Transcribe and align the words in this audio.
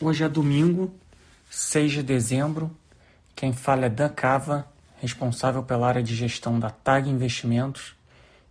Hoje 0.00 0.24
é 0.24 0.28
domingo, 0.28 0.92
6 1.48 1.92
de 1.92 2.02
dezembro. 2.02 2.68
Quem 3.32 3.52
fala 3.52 3.86
é 3.86 3.88
Dan 3.88 4.08
Cava, 4.08 4.66
responsável 5.00 5.62
pela 5.62 5.86
área 5.86 6.02
de 6.02 6.16
gestão 6.16 6.58
da 6.58 6.68
TAG 6.68 7.08
Investimentos, 7.08 7.94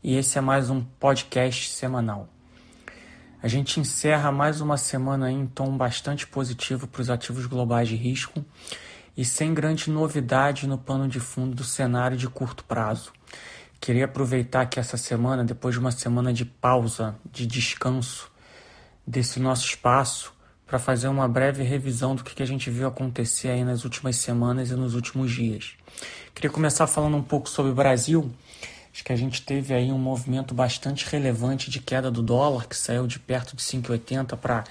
e 0.02 0.16
esse 0.16 0.38
é 0.38 0.42
mais 0.42 0.70
um 0.70 0.82
podcast 0.82 1.70
semanal. 1.72 2.30
A 3.42 3.50
gente 3.50 3.78
encerra 3.78 4.32
mais 4.32 4.62
uma 4.62 4.78
semana 4.78 5.30
em 5.30 5.46
tom 5.46 5.76
bastante 5.76 6.26
positivo 6.26 6.88
para 6.88 7.02
os 7.02 7.10
ativos 7.10 7.46
globais 7.46 7.90
de 7.90 7.98
risco 7.98 8.44
e 9.16 9.26
sem 9.26 9.54
grande 9.54 9.90
novidade 9.90 10.66
no 10.66 10.78
pano 10.78 11.10
de 11.10 11.20
fundo 11.20 11.54
do 11.54 11.66
cenário 11.66 12.16
de 12.16 12.30
curto 12.30 12.64
prazo. 12.64 13.12
Queria 13.82 14.06
aproveitar 14.06 14.68
que 14.68 14.80
essa 14.80 14.96
semana, 14.96 15.44
depois 15.44 15.76
de 15.76 15.80
uma 15.82 15.92
semana 15.92 16.32
de 16.32 16.46
pausa, 16.46 17.18
de 17.30 17.46
descanso 17.46 18.32
desse 19.06 19.42
nosso 19.42 19.66
espaço, 19.66 20.33
para 20.74 20.80
fazer 20.80 21.08
uma 21.08 21.28
breve 21.28 21.62
revisão 21.62 22.16
do 22.16 22.24
que, 22.24 22.42
a 22.42 22.48
gente 22.48 22.68
viu 22.72 22.88
acontecer 22.88 23.50
aí 23.50 23.64
nas 23.64 23.84
últimas 23.84 24.16
semanas 24.16 24.72
e 24.72 24.74
nos 24.74 24.96
últimos 24.96 25.32
dias. 25.32 25.74
Queria 26.34 26.50
começar 26.50 26.88
falando 26.88 27.16
um 27.16 27.22
pouco 27.22 27.48
sobre 27.48 27.72
o 27.72 27.76
Brasil. 27.76 28.32
Acho 28.92 29.04
que 29.04 29.14
a 29.14 29.16
gente 29.16 29.44
teve 29.44 29.72
aí 29.72 29.92
um 29.92 30.00
movimento 30.00 30.52
bastante 30.56 31.08
relevante 31.08 31.70
de 31.70 31.80
queda 31.80 32.10
do 32.10 32.24
dólar, 32.24 32.68
que 32.68 32.76
saiu 32.76 33.06
de 33.06 33.20
perto 33.20 33.56
de 33.56 33.62
5,80 33.62 34.36
para 34.36 34.64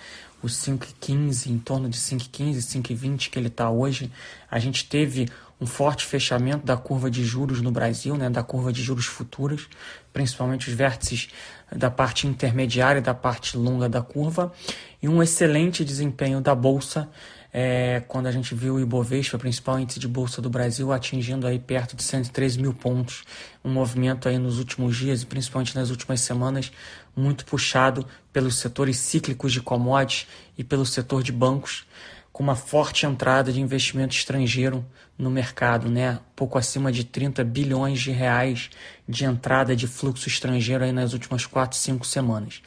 os 0.42 0.54
5,15, 0.54 1.46
em 1.46 1.58
torno 1.60 1.88
de 1.88 1.96
5,15, 1.96 2.56
5,20 2.56 3.30
que 3.30 3.38
ele 3.38 3.46
está 3.46 3.70
hoje. 3.70 4.10
A 4.50 4.58
gente 4.58 4.88
teve 4.88 5.28
um 5.62 5.66
forte 5.66 6.04
fechamento 6.04 6.66
da 6.66 6.76
curva 6.76 7.08
de 7.08 7.24
juros 7.24 7.60
no 7.60 7.70
Brasil, 7.70 8.16
né, 8.16 8.28
da 8.28 8.42
curva 8.42 8.72
de 8.72 8.82
juros 8.82 9.06
futuras, 9.06 9.68
principalmente 10.12 10.68
os 10.68 10.74
vértices 10.74 11.28
da 11.70 11.88
parte 11.88 12.26
intermediária 12.26 12.98
e 12.98 13.02
da 13.02 13.14
parte 13.14 13.56
longa 13.56 13.88
da 13.88 14.02
curva, 14.02 14.52
e 15.00 15.08
um 15.08 15.22
excelente 15.22 15.84
desempenho 15.84 16.40
da 16.40 16.52
Bolsa, 16.52 17.08
é, 17.52 18.02
quando 18.08 18.26
a 18.26 18.32
gente 18.32 18.56
viu 18.56 18.74
o 18.74 18.80
Ibovespa, 18.80 19.38
principal 19.38 19.78
índice 19.78 20.00
de 20.00 20.08
Bolsa 20.08 20.42
do 20.42 20.50
Brasil, 20.50 20.90
atingindo 20.90 21.46
aí 21.46 21.60
perto 21.60 21.94
de 21.94 22.02
113 22.02 22.58
mil 22.58 22.74
pontos, 22.74 23.22
um 23.64 23.70
movimento 23.70 24.28
aí 24.28 24.38
nos 24.38 24.58
últimos 24.58 24.96
dias 24.96 25.22
e 25.22 25.26
principalmente 25.26 25.76
nas 25.76 25.90
últimas 25.90 26.22
semanas, 26.22 26.72
muito 27.14 27.44
puxado 27.44 28.04
pelos 28.32 28.56
setores 28.56 28.96
cíclicos 28.96 29.52
de 29.52 29.60
commodities 29.60 30.26
e 30.58 30.64
pelo 30.64 30.84
setor 30.84 31.22
de 31.22 31.30
bancos, 31.30 31.86
com 32.32 32.42
uma 32.42 32.56
forte 32.56 33.04
entrada 33.04 33.52
de 33.52 33.60
investimento 33.60 34.14
estrangeiro 34.14 34.84
no 35.18 35.30
mercado, 35.30 35.90
né? 35.90 36.18
pouco 36.34 36.56
acima 36.56 36.90
de 36.90 37.04
30 37.04 37.44
bilhões 37.44 38.00
de 38.00 38.10
reais 38.10 38.70
de 39.06 39.24
entrada 39.24 39.76
de 39.76 39.86
fluxo 39.86 40.28
estrangeiro 40.28 40.82
aí 40.82 40.92
nas 40.92 41.12
últimas 41.12 41.44
4, 41.44 41.76
5 41.76 42.06
semanas. 42.06 42.62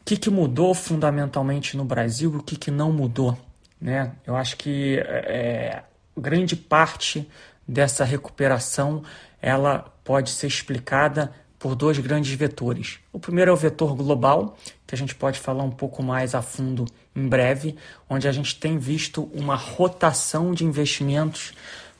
O 0.00 0.04
que, 0.04 0.16
que 0.16 0.30
mudou 0.30 0.74
fundamentalmente 0.74 1.76
no 1.76 1.84
Brasil 1.84 2.32
e 2.34 2.36
o 2.36 2.42
que, 2.42 2.56
que 2.56 2.70
não 2.70 2.92
mudou? 2.92 3.38
Né? 3.80 4.12
Eu 4.26 4.36
acho 4.36 4.56
que 4.56 4.98
é, 5.04 5.82
grande 6.16 6.54
parte 6.56 7.28
dessa 7.66 8.04
recuperação 8.04 9.02
ela 9.40 9.92
pode 10.02 10.30
ser 10.30 10.46
explicada 10.46 11.32
por 11.58 11.74
dois 11.74 11.98
grandes 11.98 12.32
vetores. 12.32 12.98
O 13.12 13.18
primeiro 13.18 13.50
é 13.50 13.54
o 13.54 13.56
vetor 13.56 13.94
global, 13.94 14.56
que 14.86 14.94
a 14.94 14.98
gente 14.98 15.14
pode 15.14 15.38
falar 15.38 15.64
um 15.64 15.70
pouco 15.70 16.02
mais 16.02 16.34
a 16.34 16.42
fundo 16.42 16.84
em 17.14 17.26
breve, 17.26 17.76
onde 18.08 18.28
a 18.28 18.32
gente 18.32 18.58
tem 18.58 18.78
visto 18.78 19.28
uma 19.34 19.56
rotação 19.56 20.52
de 20.52 20.64
investimentos 20.64 21.52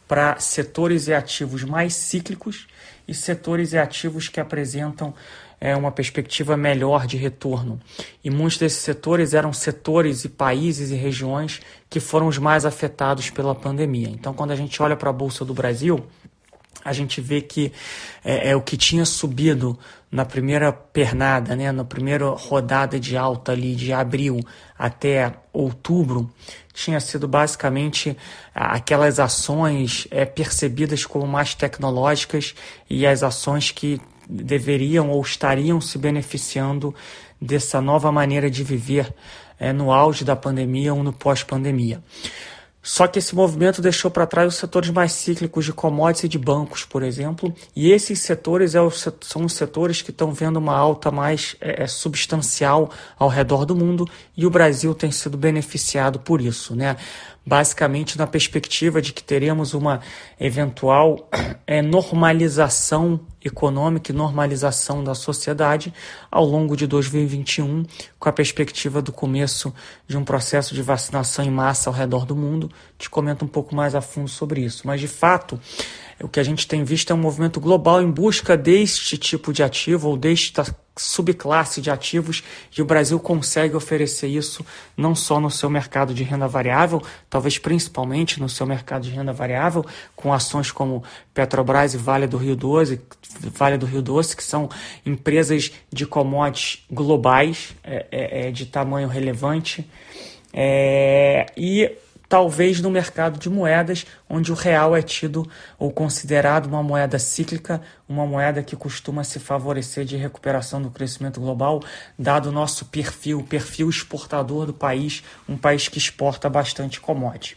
para 0.06 0.39
setores 0.39 1.09
e 1.09 1.12
ativos 1.12 1.65
mais 1.65 1.95
cíclicos 1.95 2.67
e 3.06 3.12
setores 3.12 3.73
e 3.73 3.78
ativos 3.78 4.28
que 4.28 4.41
apresentam 4.41 5.12
é, 5.61 5.75
uma 5.75 5.91
perspectiva 5.91 6.56
melhor 6.56 7.06
de 7.06 7.17
retorno. 7.17 7.81
E 8.22 8.31
muitos 8.31 8.59
desses 8.59 8.78
setores 8.78 9.34
eram 9.34 9.53
setores 9.53 10.25
e 10.25 10.28
países 10.28 10.91
e 10.91 10.95
regiões 10.95 11.61
que 11.91 12.00
foram 12.00 12.28
os 12.28 12.39
mais 12.39 12.65
afetados 12.65 13.28
pela 13.31 13.55
pandemia. 13.55 14.09
Então, 14.09 14.33
quando 14.33 14.53
a 14.53 14.56
gente 14.56 14.81
olha 14.83 14.97
para 14.97 15.11
a 15.11 15.12
Bolsa 15.12 15.45
do 15.45 15.53
Brasil, 15.53 16.05
a 16.85 16.93
gente 16.93 17.21
vê 17.21 17.41
que 17.41 17.73
é, 18.25 18.51
é, 18.51 18.56
o 18.56 18.62
que 18.62 18.77
tinha 18.77 19.05
subido 19.05 19.79
na 20.11 20.25
primeira 20.25 20.73
pernada, 20.73 21.55
né, 21.55 21.71
na 21.71 21.84
primeira 21.84 22.27
rodada 22.29 22.99
de 22.99 23.17
alta 23.17 23.53
ali 23.53 23.75
de 23.75 23.93
abril 23.93 24.41
até 24.78 25.34
outubro, 25.53 26.31
tinha 26.73 26.99
sido 27.01 27.28
basicamente 27.28 28.17
aquelas 28.55 29.19
ações 29.19 30.07
é, 30.11 30.25
percebidas 30.25 31.05
como 31.05 31.27
mais 31.27 31.55
tecnológicas 31.55 32.55
e 32.89 33.07
as 33.07 33.23
ações 33.23 33.71
que 33.71 34.01
deveriam 34.28 35.11
ou 35.11 35.21
estariam 35.21 35.81
se 35.81 35.99
beneficiando 35.99 36.95
dessa 37.41 37.81
nova 37.81 38.11
maneira 38.12 38.51
de 38.51 38.62
viver 38.62 39.12
é, 39.59 39.73
no 39.73 39.93
auge 39.93 40.25
da 40.25 40.37
pandemia 40.37 40.95
ou 40.95 41.03
no 41.03 41.12
pós-pandemia. 41.12 42.03
Só 42.88 43.06
que 43.06 43.19
esse 43.19 43.34
movimento 43.34 43.82
deixou 43.82 44.10
para 44.10 44.26
trás 44.26 44.49
os 44.49 44.59
setores 44.59 44.88
mais 44.88 45.12
cíclicos 45.12 45.66
de 45.66 45.75
commodities 45.75 46.25
e 46.25 46.28
de 46.28 46.38
bancos, 46.38 46.87
por 46.87 47.03
exemplo, 47.03 47.54
e 47.76 47.93
esses 47.93 48.21
setores 48.21 48.75
é 48.75 48.78
são 49.21 49.44
os 49.44 49.53
setores 49.53 50.00
que 50.00 50.10
estão 50.10 50.32
vendo 50.32 50.56
uma 50.56 50.75
alta 50.75 51.10
mais 51.10 51.54
é, 51.60 51.82
é, 51.82 51.87
substancial 51.87 52.91
ao 53.19 53.28
redor 53.28 53.66
do 53.66 53.77
mundo 53.77 54.09
e 54.34 54.47
o 54.47 54.50
Brasil 54.50 54.94
tem 54.94 55.10
sido 55.10 55.37
beneficiado 55.37 56.19
por 56.19 56.41
isso. 56.41 56.75
Né? 56.75 56.97
Basicamente 57.48 58.19
na 58.19 58.26
perspectiva 58.26 59.00
de 59.00 59.12
que 59.12 59.25
teremos 59.25 59.72
uma 59.72 60.00
eventual 60.38 61.28
é, 61.66 61.81
normalização 61.81 63.19
econômica 63.42 64.12
e 64.12 64.14
normalização 64.14 65.03
da 65.03 65.14
sociedade 65.14 65.92
ao 66.31 66.44
longo 66.44 66.76
de 66.76 66.86
2021, 66.86 67.84
com 68.19 68.28
a 68.28 68.32
perspectiva 68.32 69.00
do 69.00 69.12
começo 69.12 69.72
de 70.06 70.19
um 70.19 70.25
processo 70.25 70.75
de 70.75 70.82
vacinação 70.82 71.42
em 71.42 71.50
massa 71.50 71.88
ao 71.88 71.94
redor 71.94 72.26
do 72.26 72.36
mundo. 72.36 72.70
Te 72.98 73.09
comento 73.09 73.47
um 73.47 73.48
pouco 73.48 73.75
mais 73.75 73.94
a 73.94 74.03
fundo 74.03 74.28
sobre 74.28 74.60
isso. 74.60 74.86
Mas, 74.86 75.00
de 75.00 75.09
fato, 75.09 75.59
o 76.20 76.28
que 76.28 76.41
a 76.41 76.44
gente 76.44 76.69
tem 76.69 76.84
visto 76.84 77.12
é 77.12 77.15
um 77.15 77.19
movimento 77.19 77.60
global 77.60 78.03
em 78.03 78.10
busca 78.10 78.56
deste 78.56 79.16
tipo 79.16 79.53
de 79.54 79.62
ativo 79.62 80.09
ou 80.09 80.16
desta 80.19 80.65
subclasse 80.98 81.81
de 81.81 81.91
ativos 81.91 82.42
e 82.76 82.82
o 82.82 82.84
Brasil 82.84 83.19
consegue 83.19 83.76
oferecer 83.76 84.28
isso 84.28 84.64
não 84.97 85.14
só 85.14 85.41
no 85.41 85.50
seu 85.50 85.70
mercado 85.70 86.12
de 86.12 86.22
renda 86.22 86.48
variável, 86.48 87.03
talvez 87.31 87.59
principalmente 87.59 88.41
no 88.41 88.48
seu 88.48 88.66
mercado 88.66 89.03
de 89.03 89.10
renda 89.10 89.32
variável, 89.32 89.84
com 90.14 90.32
ações 90.32 90.70
como 90.70 91.03
Petrobras 91.32 91.94
e 91.94 91.97
Vale 91.97 92.26
do 92.26 92.36
Rio 92.36 92.56
Doce, 92.56 93.00
Vale 93.41 93.78
do 93.78 93.86
Rio 93.86 94.03
Doce, 94.03 94.36
que 94.36 94.44
são 94.44 94.69
empresas 95.04 95.72
de 95.92 96.06
commodities 96.06 96.84
globais 96.91 97.75
é, 97.84 98.06
é, 98.10 98.48
é 98.48 98.50
de 98.50 98.66
tamanho 98.66 99.09
relevante. 99.09 99.88
É, 100.53 101.47
e 101.56 101.92
talvez 102.28 102.81
no 102.81 102.91
mercado 102.91 103.39
de 103.39 103.49
moedas, 103.49 104.05
onde 104.28 104.53
o 104.53 104.55
real 104.55 104.94
é 104.94 105.00
tido 105.00 105.49
ou 105.78 105.91
considerado 105.91 106.66
uma 106.66 106.83
moeda 106.83 107.19
cíclica, 107.19 107.81
uma 108.09 108.27
moeda 108.27 108.62
que 108.62 108.77
costuma 108.77 109.25
se 109.25 109.39
favorecer 109.39 110.05
de 110.05 110.16
recuperação 110.16 110.83
do 110.83 110.91
crescimento 110.91 111.41
global, 111.41 111.83
dado 112.19 112.50
o 112.50 112.53
nosso 112.53 112.84
perfil, 112.87 113.43
perfil 113.43 113.89
exportador 113.89 114.66
do 114.66 114.75
país, 114.75 115.25
um 115.49 115.56
país 115.56 115.89
que 115.89 115.99
exporta 115.99 116.49
bastante 116.50 117.00
commodity. 117.00 117.56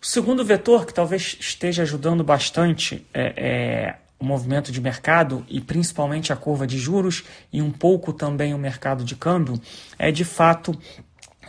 O 0.00 0.06
segundo 0.06 0.44
vetor 0.44 0.86
que 0.86 0.94
talvez 0.94 1.36
esteja 1.40 1.82
ajudando 1.82 2.22
bastante 2.22 3.06
é, 3.12 3.32
é 3.36 3.94
o 4.20 4.24
movimento 4.24 4.72
de 4.72 4.80
mercado 4.80 5.46
e 5.48 5.60
principalmente 5.60 6.32
a 6.32 6.36
curva 6.36 6.66
de 6.66 6.76
juros 6.76 7.24
e 7.52 7.62
um 7.62 7.70
pouco 7.70 8.12
também 8.12 8.52
o 8.52 8.58
mercado 8.58 9.04
de 9.04 9.14
câmbio 9.14 9.60
é 9.96 10.10
de 10.10 10.24
fato 10.24 10.76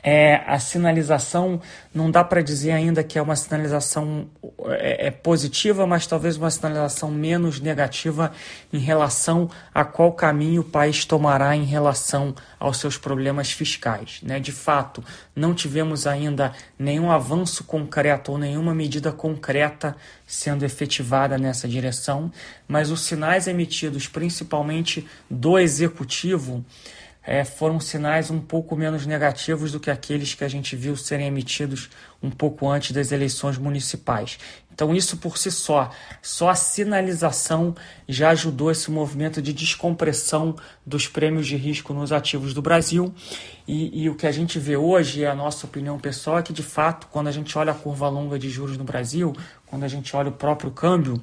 é, 0.01 0.41
a 0.45 0.59
sinalização 0.59 1.61
não 1.93 2.09
dá 2.09 2.23
para 2.23 2.41
dizer 2.41 2.71
ainda 2.71 3.03
que 3.03 3.17
é 3.17 3.21
uma 3.21 3.35
sinalização 3.35 4.27
é, 4.65 5.07
é, 5.07 5.11
positiva, 5.11 5.85
mas 5.85 6.07
talvez 6.07 6.37
uma 6.37 6.49
sinalização 6.49 7.11
menos 7.11 7.59
negativa 7.59 8.31
em 8.71 8.79
relação 8.79 9.49
a 9.73 9.83
qual 9.83 10.11
caminho 10.13 10.61
o 10.61 10.65
país 10.65 11.05
tomará 11.05 11.55
em 11.55 11.63
relação 11.63 12.33
aos 12.59 12.77
seus 12.77 12.97
problemas 12.97 13.51
fiscais. 13.51 14.19
Né? 14.23 14.39
De 14.39 14.51
fato, 14.51 15.03
não 15.35 15.53
tivemos 15.53 16.05
ainda 16.07 16.53
nenhum 16.77 17.11
avanço 17.11 17.63
concreto 17.63 18.31
ou 18.31 18.37
nenhuma 18.37 18.73
medida 18.73 19.11
concreta 19.11 19.95
sendo 20.25 20.63
efetivada 20.63 21.37
nessa 21.37 21.67
direção, 21.67 22.31
mas 22.67 22.91
os 22.91 23.01
sinais 23.01 23.47
emitidos 23.47 24.07
principalmente 24.07 25.07
do 25.29 25.57
executivo 25.57 26.63
é, 27.29 27.45
foram 27.45 27.79
sinais 27.79 28.31
um 28.31 28.39
pouco 28.39 28.75
menos 28.75 29.05
negativos 29.05 29.71
do 29.71 29.79
que 29.79 29.91
aqueles 29.91 30.33
que 30.33 30.43
a 30.43 30.47
gente 30.47 30.75
viu 30.75 30.97
serem 30.97 31.27
emitidos 31.27 31.87
um 32.23 32.31
pouco 32.31 32.67
antes 32.67 32.91
das 32.91 33.11
eleições 33.11 33.55
municipais. 33.55 34.39
Então, 34.73 34.95
isso 34.95 35.15
por 35.17 35.37
si 35.37 35.51
só, 35.51 35.91
só 36.23 36.49
a 36.49 36.55
sinalização 36.55 37.75
já 38.07 38.31
ajudou 38.31 38.71
esse 38.71 38.89
movimento 38.89 39.43
de 39.43 39.53
descompressão 39.53 40.55
dos 40.83 41.07
prêmios 41.07 41.45
de 41.45 41.55
risco 41.55 41.93
nos 41.93 42.11
ativos 42.11 42.51
do 42.51 42.63
Brasil. 42.63 43.13
E, 43.67 44.05
e 44.05 44.09
o 44.09 44.15
que 44.15 44.25
a 44.25 44.31
gente 44.31 44.57
vê 44.57 44.75
hoje, 44.75 45.23
a 45.23 45.35
nossa 45.35 45.67
opinião 45.67 45.99
pessoal, 45.99 46.39
é 46.39 46.41
que 46.41 46.51
de 46.51 46.63
fato, 46.63 47.05
quando 47.11 47.27
a 47.27 47.31
gente 47.31 47.55
olha 47.55 47.73
a 47.73 47.75
curva 47.75 48.09
longa 48.09 48.39
de 48.39 48.49
juros 48.49 48.75
no 48.75 48.83
Brasil, 48.83 49.35
quando 49.67 49.83
a 49.83 49.87
gente 49.87 50.15
olha 50.15 50.29
o 50.29 50.31
próprio 50.33 50.71
câmbio, 50.71 51.21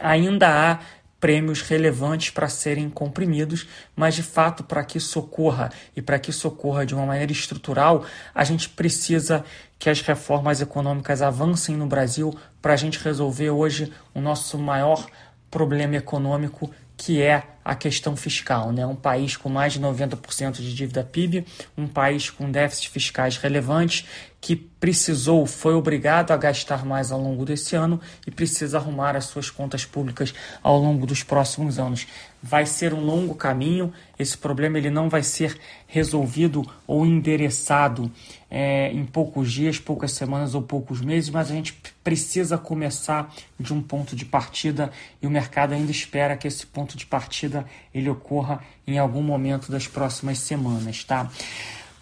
ainda 0.00 0.48
há 0.48 0.78
prêmios 1.22 1.62
relevantes 1.62 2.30
para 2.30 2.48
serem 2.48 2.90
comprimidos, 2.90 3.68
mas 3.94 4.16
de 4.16 4.24
fato, 4.24 4.64
para 4.64 4.82
que 4.82 4.98
isso 4.98 5.20
ocorra 5.20 5.70
e 5.94 6.02
para 6.02 6.18
que 6.18 6.30
isso 6.30 6.48
ocorra 6.48 6.84
de 6.84 6.96
uma 6.96 7.06
maneira 7.06 7.30
estrutural, 7.30 8.04
a 8.34 8.42
gente 8.42 8.68
precisa 8.68 9.44
que 9.78 9.88
as 9.88 10.00
reformas 10.00 10.60
econômicas 10.60 11.22
avancem 11.22 11.76
no 11.76 11.86
Brasil 11.86 12.36
para 12.60 12.72
a 12.72 12.76
gente 12.76 12.98
resolver 12.98 13.50
hoje 13.50 13.92
o 14.12 14.20
nosso 14.20 14.58
maior 14.58 15.06
problema 15.48 15.94
econômico, 15.94 16.68
que 17.04 17.20
é 17.20 17.42
a 17.64 17.74
questão 17.74 18.14
fiscal. 18.14 18.70
Né? 18.70 18.86
Um 18.86 18.94
país 18.94 19.36
com 19.36 19.48
mais 19.48 19.72
de 19.72 19.80
90% 19.80 20.52
de 20.60 20.72
dívida 20.72 21.02
PIB, 21.02 21.44
um 21.76 21.88
país 21.88 22.30
com 22.30 22.48
déficits 22.48 22.88
fiscais 22.88 23.36
relevantes, 23.36 24.06
que 24.40 24.54
precisou, 24.54 25.44
foi 25.44 25.74
obrigado 25.74 26.30
a 26.30 26.36
gastar 26.36 26.84
mais 26.84 27.10
ao 27.10 27.20
longo 27.20 27.44
desse 27.44 27.74
ano 27.74 28.00
e 28.24 28.30
precisa 28.30 28.78
arrumar 28.78 29.16
as 29.16 29.24
suas 29.24 29.50
contas 29.50 29.84
públicas 29.84 30.32
ao 30.62 30.78
longo 30.78 31.04
dos 31.04 31.24
próximos 31.24 31.76
anos. 31.76 32.06
Vai 32.40 32.66
ser 32.66 32.94
um 32.94 33.00
longo 33.00 33.34
caminho, 33.34 33.92
esse 34.16 34.38
problema 34.38 34.78
ele 34.78 34.90
não 34.90 35.08
vai 35.08 35.24
ser 35.24 35.58
resolvido 35.88 36.64
ou 36.86 37.04
endereçado 37.04 38.10
é, 38.54 38.92
em 38.92 39.06
poucos 39.06 39.50
dias, 39.50 39.78
poucas 39.78 40.12
semanas 40.12 40.54
ou 40.54 40.60
poucos 40.60 41.00
meses, 41.00 41.30
mas 41.30 41.50
a 41.50 41.54
gente 41.54 41.72
precisa 42.04 42.58
começar 42.58 43.34
de 43.58 43.72
um 43.72 43.80
ponto 43.80 44.14
de 44.14 44.26
partida 44.26 44.92
e 45.22 45.26
o 45.26 45.30
mercado 45.30 45.72
ainda 45.72 45.90
espera 45.90 46.36
que 46.36 46.46
esse 46.46 46.66
ponto 46.66 46.94
de 46.94 47.06
partida 47.06 47.64
ele 47.94 48.10
ocorra 48.10 48.60
em 48.86 48.98
algum 48.98 49.22
momento 49.22 49.72
das 49.72 49.88
próximas 49.88 50.38
semanas, 50.38 51.02
tá? 51.02 51.30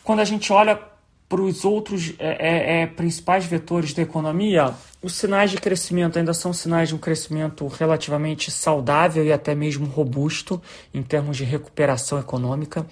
Quando 0.03 0.19
a 0.19 0.25
gente 0.25 0.53
olha 0.53 0.77
para 1.29 1.41
os 1.41 1.65
outros 1.65 2.15
é, 2.19 2.27
é, 2.41 2.83
é, 2.83 2.87
principais 2.89 3.47
vetores 3.47 3.95
da 3.95 4.03
economia, 4.03 4.75
os 5.01 5.15
sinais 5.15 5.53
de 5.53 5.57
crescimento 5.57 6.19
ainda 6.19 6.35
são 6.35 6.53
sinais 6.53 6.89
de 6.89 6.97
um 6.97 6.99
crescimento 6.99 7.65
relativamente 7.69 8.51
saudável 8.51 9.25
e 9.25 9.33
até 9.33 9.55
mesmo 9.55 9.87
robusto 9.87 10.61
em 10.93 11.05
termos 11.05 11.37
de 11.37 11.45
recuperação 11.45 12.19
econômica. 12.19 12.85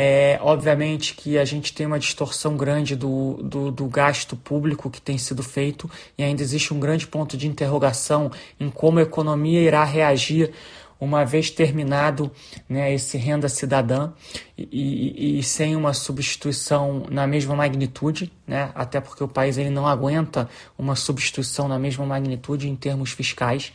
É, 0.00 0.38
obviamente 0.40 1.12
que 1.12 1.36
a 1.36 1.44
gente 1.44 1.74
tem 1.74 1.84
uma 1.84 1.98
distorção 1.98 2.56
grande 2.56 2.94
do, 2.94 3.40
do, 3.42 3.72
do, 3.72 3.86
gasto 3.86 4.36
público 4.36 4.88
que 4.88 5.02
tem 5.02 5.18
sido 5.18 5.42
feito 5.42 5.90
e 6.16 6.22
ainda 6.22 6.40
existe 6.40 6.72
um 6.72 6.78
grande 6.78 7.04
ponto 7.04 7.36
de 7.36 7.48
interrogação 7.48 8.30
em 8.60 8.70
como 8.70 9.00
a 9.00 9.02
economia 9.02 9.60
irá 9.60 9.82
reagir 9.82 10.52
uma 11.00 11.24
vez 11.24 11.50
terminado 11.50 12.30
né, 12.68 12.94
esse 12.94 13.18
renda 13.18 13.48
cidadã 13.48 14.12
e, 14.56 14.68
e, 14.70 15.38
e, 15.40 15.42
sem 15.42 15.74
uma 15.74 15.92
substituição 15.92 17.02
na 17.10 17.26
mesma 17.26 17.56
magnitude, 17.56 18.30
né, 18.46 18.70
até 18.76 19.00
porque 19.00 19.24
o 19.24 19.28
país 19.28 19.58
ele 19.58 19.70
não 19.70 19.84
aguenta 19.84 20.48
uma 20.78 20.94
substituição 20.94 21.66
na 21.66 21.76
mesma 21.76 22.06
magnitude 22.06 22.68
em 22.68 22.76
termos 22.76 23.10
fiscais. 23.10 23.72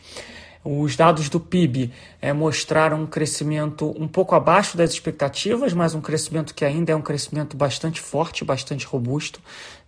Os 0.64 0.96
dados 0.96 1.28
do 1.28 1.38
PIB 1.38 1.92
é, 2.22 2.32
mostraram 2.32 3.02
um 3.02 3.06
crescimento 3.06 3.94
um 4.00 4.08
pouco 4.08 4.34
abaixo 4.34 4.78
das 4.78 4.90
expectativas, 4.92 5.74
mas 5.74 5.94
um 5.94 6.00
crescimento 6.00 6.54
que 6.54 6.64
ainda 6.64 6.90
é 6.90 6.96
um 6.96 7.02
crescimento 7.02 7.54
bastante 7.54 8.00
forte, 8.00 8.46
bastante 8.46 8.86
robusto. 8.86 9.40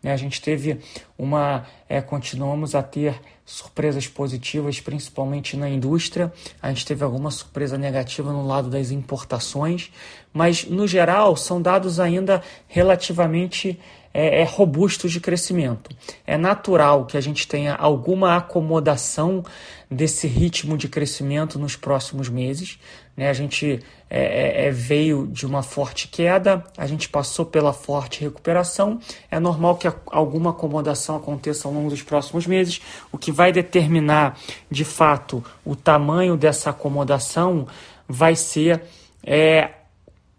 Né? 0.03 0.13
A 0.13 0.17
gente 0.19 0.41
teve 0.43 0.79
uma. 1.17 1.65
É, 1.89 2.03
continuamos 2.03 2.75
a 2.75 2.83
ter 2.83 3.19
surpresas 3.47 4.07
positivas, 4.07 4.79
principalmente 4.79 5.57
na 5.57 5.71
indústria. 5.71 6.31
A 6.61 6.69
gente 6.69 6.85
teve 6.85 7.03
alguma 7.03 7.31
surpresa 7.31 7.79
negativa 7.79 8.31
no 8.31 8.47
lado 8.47 8.69
das 8.69 8.91
importações, 8.91 9.91
mas 10.31 10.65
no 10.65 10.87
geral 10.87 11.37
são 11.37 11.63
dados 11.63 11.99
ainda 11.99 12.43
relativamente 12.69 13.81
é, 14.17 14.41
é 14.41 14.45
robusto 14.45 15.11
de 15.11 15.21
crescimento. 15.21 15.95
É 16.27 16.39
natural 16.39 17.05
que 17.05 17.19
a 17.19 17.21
gente 17.21 17.47
tenha 17.47 17.75
alguma 17.75 18.35
acomodação 18.35 19.45
desse 19.91 20.27
ritmo 20.27 20.79
de 20.79 20.89
crescimento 20.89 21.59
nos 21.59 21.77
próximos 21.77 22.31
meses. 22.31 22.79
Né? 23.15 23.29
A 23.29 23.35
gente 23.35 23.85
é, 24.09 24.65
é, 24.65 24.67
é, 24.67 24.71
veio 24.71 25.27
de 25.27 25.45
uma 25.45 25.63
forte 25.63 26.09
queda, 26.09 26.65
a 26.79 26.87
gente 26.87 27.11
passou 27.11 27.45
pela 27.45 27.75
forte 27.75 28.23
recuperação. 28.23 28.99
É 29.31 29.39
normal 29.39 29.77
que 29.77 29.87
alguma 30.07 30.51
acomodação 30.51 31.17
aconteça 31.17 31.69
ao 31.69 31.75
longo 31.75 31.91
dos 31.91 32.03
próximos 32.03 32.47
meses. 32.47 32.81
O 33.13 33.19
que 33.19 33.31
vai 33.31 33.53
determinar 33.53 34.39
de 34.71 34.85
fato 34.85 35.45
o 35.63 35.77
tamanho 35.77 36.39
dessa 36.39 36.71
acomodação 36.71 37.67
vai 38.09 38.35
ser 38.35 38.83
é, 39.23 39.73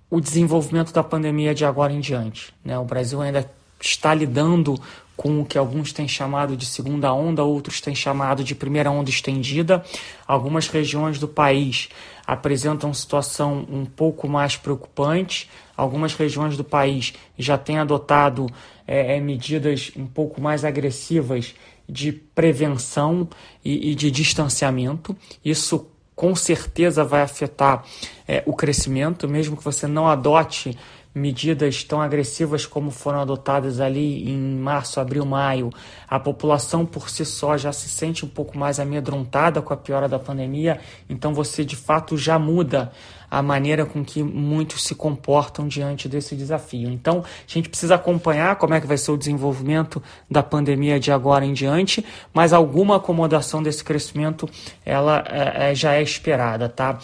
o 0.09 0.19
desenvolvimento 0.19 0.91
da 0.91 1.03
pandemia 1.03 1.53
de 1.53 1.63
agora 1.63 1.93
em 1.93 1.99
diante. 1.99 2.51
Né? 2.65 2.77
O 2.79 2.83
Brasil 2.83 3.21
ainda 3.21 3.56
está 3.79 4.13
lidando 4.13 4.75
com 5.17 5.41
o 5.41 5.45
que 5.45 5.57
alguns 5.57 5.91
têm 5.91 6.07
chamado 6.07 6.55
de 6.55 6.65
segunda 6.65 7.11
onda, 7.11 7.43
outros 7.43 7.81
têm 7.81 7.95
chamado 7.95 8.43
de 8.43 8.53
primeira 8.53 8.91
onda 8.91 9.09
estendida. 9.09 9.83
Algumas 10.27 10.67
regiões 10.67 11.17
do 11.17 11.27
país 11.27 11.89
apresentam 12.25 12.93
situação 12.93 13.65
um 13.69 13.83
pouco 13.83 14.29
mais 14.29 14.55
preocupante. 14.55 15.49
Algumas 15.75 16.13
regiões 16.13 16.55
do 16.55 16.63
país 16.63 17.13
já 17.37 17.57
têm 17.57 17.79
adotado 17.79 18.47
é, 18.85 19.19
medidas 19.19 19.91
um 19.97 20.05
pouco 20.05 20.39
mais 20.39 20.63
agressivas 20.63 21.55
de 21.89 22.11
prevenção 22.11 23.27
e, 23.65 23.91
e 23.91 23.95
de 23.95 24.11
distanciamento. 24.11 25.15
Isso 25.43 25.87
com 26.15 26.35
certeza 26.35 27.03
vai 27.03 27.21
afetar 27.21 27.83
é, 28.27 28.43
o 28.45 28.53
crescimento, 28.53 29.27
mesmo 29.27 29.55
que 29.55 29.63
você 29.63 29.87
não 29.87 30.07
adote 30.07 30.77
medidas 31.17 31.83
tão 31.83 32.01
agressivas 32.01 32.65
como 32.65 32.91
foram 32.91 33.21
adotadas 33.21 33.79
ali 33.79 34.29
em 34.29 34.37
março, 34.37 34.99
abril, 34.99 35.25
maio, 35.25 35.69
a 36.07 36.19
população 36.19 36.85
por 36.85 37.09
si 37.09 37.25
só 37.25 37.57
já 37.57 37.73
se 37.73 37.89
sente 37.89 38.23
um 38.23 38.29
pouco 38.29 38.57
mais 38.57 38.79
amedrontada 38.79 39.61
com 39.61 39.73
a 39.73 39.77
piora 39.77 40.07
da 40.07 40.19
pandemia, 40.19 40.79
então 41.09 41.33
você 41.33 41.65
de 41.65 41.75
fato 41.75 42.17
já 42.17 42.37
muda 42.39 42.91
a 43.29 43.41
maneira 43.41 43.85
com 43.85 44.03
que 44.03 44.23
muitos 44.23 44.83
se 44.83 44.95
comportam 44.95 45.67
diante 45.67 46.07
desse 46.07 46.35
desafio. 46.35 46.89
Então, 46.89 47.23
a 47.25 47.51
gente 47.51 47.69
precisa 47.69 47.95
acompanhar 47.95 48.55
como 48.55 48.73
é 48.73 48.79
que 48.79 48.87
vai 48.87 48.97
ser 48.97 49.11
o 49.11 49.17
desenvolvimento 49.17 50.01
da 50.31 50.41
pandemia 50.41 50.99
de 50.99 51.11
agora 51.11 51.45
em 51.45 51.53
diante, 51.53 52.05
mas 52.33 52.53
alguma 52.53 52.95
acomodação 52.95 53.61
desse 53.61 53.83
crescimento 53.83 54.49
ela 54.85 55.23
é, 55.27 55.75
já 55.75 55.93
é 55.93 56.01
esperada, 56.01 56.69
tá? 56.69 56.99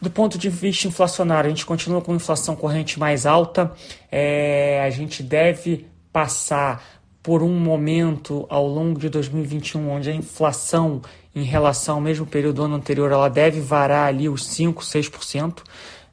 Do 0.00 0.10
ponto 0.10 0.38
de 0.38 0.48
vista 0.48 0.86
inflacionário, 0.86 1.48
a 1.48 1.50
gente 1.50 1.66
continua 1.66 2.00
com 2.00 2.14
inflação 2.14 2.54
corrente 2.54 2.98
mais 2.98 3.26
alta, 3.26 3.72
é, 4.10 4.80
a 4.84 4.90
gente 4.90 5.22
deve 5.22 5.86
passar 6.12 6.82
por 7.22 7.42
um 7.42 7.58
momento 7.58 8.46
ao 8.48 8.66
longo 8.66 8.98
de 8.98 9.08
2021 9.08 9.90
onde 9.90 10.08
a 10.08 10.14
inflação 10.14 11.02
em 11.34 11.42
relação 11.42 11.96
ao 11.96 12.00
mesmo 12.00 12.24
período 12.24 12.56
do 12.56 12.64
ano 12.64 12.76
anterior 12.76 13.10
ela 13.12 13.28
deve 13.28 13.60
varar 13.60 14.08
ali 14.08 14.28
os 14.28 14.46
5, 14.46 14.82
6%. 14.82 15.62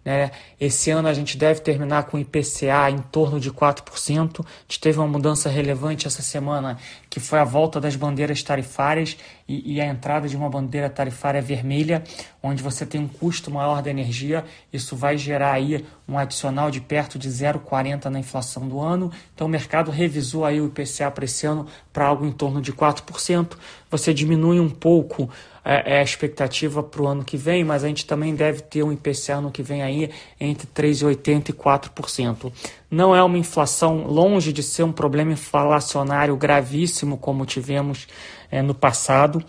Né? 0.04 0.30
Esse 0.60 0.92
ano 0.92 1.08
a 1.08 1.14
gente 1.14 1.36
deve 1.36 1.62
terminar 1.62 2.04
com 2.04 2.20
IPCA 2.20 2.92
em 2.92 3.00
torno 3.00 3.40
de 3.40 3.52
4%. 3.52 4.42
A 4.42 4.50
gente 4.68 4.80
teve 4.80 5.00
uma 5.00 5.08
mudança 5.08 5.50
relevante 5.50 6.06
essa 6.06 6.22
semana, 6.22 6.78
que 7.10 7.20
foi 7.20 7.40
a 7.40 7.44
volta 7.44 7.82
das 7.82 7.96
bandeiras 7.96 8.44
tarifárias 8.44 9.18
e, 9.48 9.76
e, 9.76 9.82
a 9.82 9.86
entrada 9.86 10.28
de 10.28 10.36
uma 10.36 10.50
bandeira 10.50 10.90
tarifária 10.90 11.42
vermelha, 11.42 12.04
onde 12.42 12.64
você 12.64 12.84
tem 12.86 13.00
um 13.00 13.08
custo 13.08 13.52
maior 13.52 13.82
da 13.82 13.92
energia. 13.92 14.44
Isso 14.74 14.96
vai 14.96 15.18
gerar 15.18 15.54
aí 15.54 15.86
um 16.08 16.18
adicional 16.18 16.72
de 16.72 16.82
perto 16.82 17.20
de 17.20 17.30
0,40 17.30 18.06
na 18.06 18.20
inflação 18.20 18.68
do 18.68 18.80
ano. 18.80 19.12
Então 19.36 19.46
o 19.46 19.50
mercado 19.50 19.92
revisou 19.92 20.46
aí 20.46 20.60
o 20.60 20.66
IPCA 20.66 21.12
para 21.12 21.26
esse 21.26 21.46
ano 21.46 21.68
para 21.94 22.08
algo 22.08 22.26
em 22.26 22.32
torno 22.32 22.60
de 22.60 22.74
4%. 22.74 23.56
Você 23.92 24.14
diminui 24.14 24.60
um 24.60 24.70
pouco 24.70 25.30
é, 25.64 25.96
é 25.96 26.00
a 26.00 26.04
expectativa 26.04 26.84
para 26.84 27.02
o 27.02 27.08
ano 27.08 27.24
que 27.24 27.38
vem, 27.38 27.64
mas 27.64 27.84
a 27.84 27.88
gente 27.88 28.06
também 28.06 28.36
deve 28.36 28.62
ter 28.62 28.84
um 28.84 28.92
IPCA 28.92 29.36
ano 29.36 29.52
que 29.52 29.64
vem 29.64 29.82
aí 29.82 30.12
entre 30.40 30.68
3,80% 30.68 31.50
e 31.50 31.54
4%. 31.54 32.52
Não 32.90 33.16
é 33.16 33.24
uma 33.24 33.38
inflação 33.38 34.06
longe 34.06 34.54
de 34.54 34.62
ser 34.62 34.84
um 34.84 34.92
problema 34.92 35.34
inflacionário 35.34 36.36
gravíssimo 36.38 37.18
como 37.18 37.46
tivemos 37.46 38.08
é, 38.52 38.62
no 38.62 38.74
passado, 38.74 39.44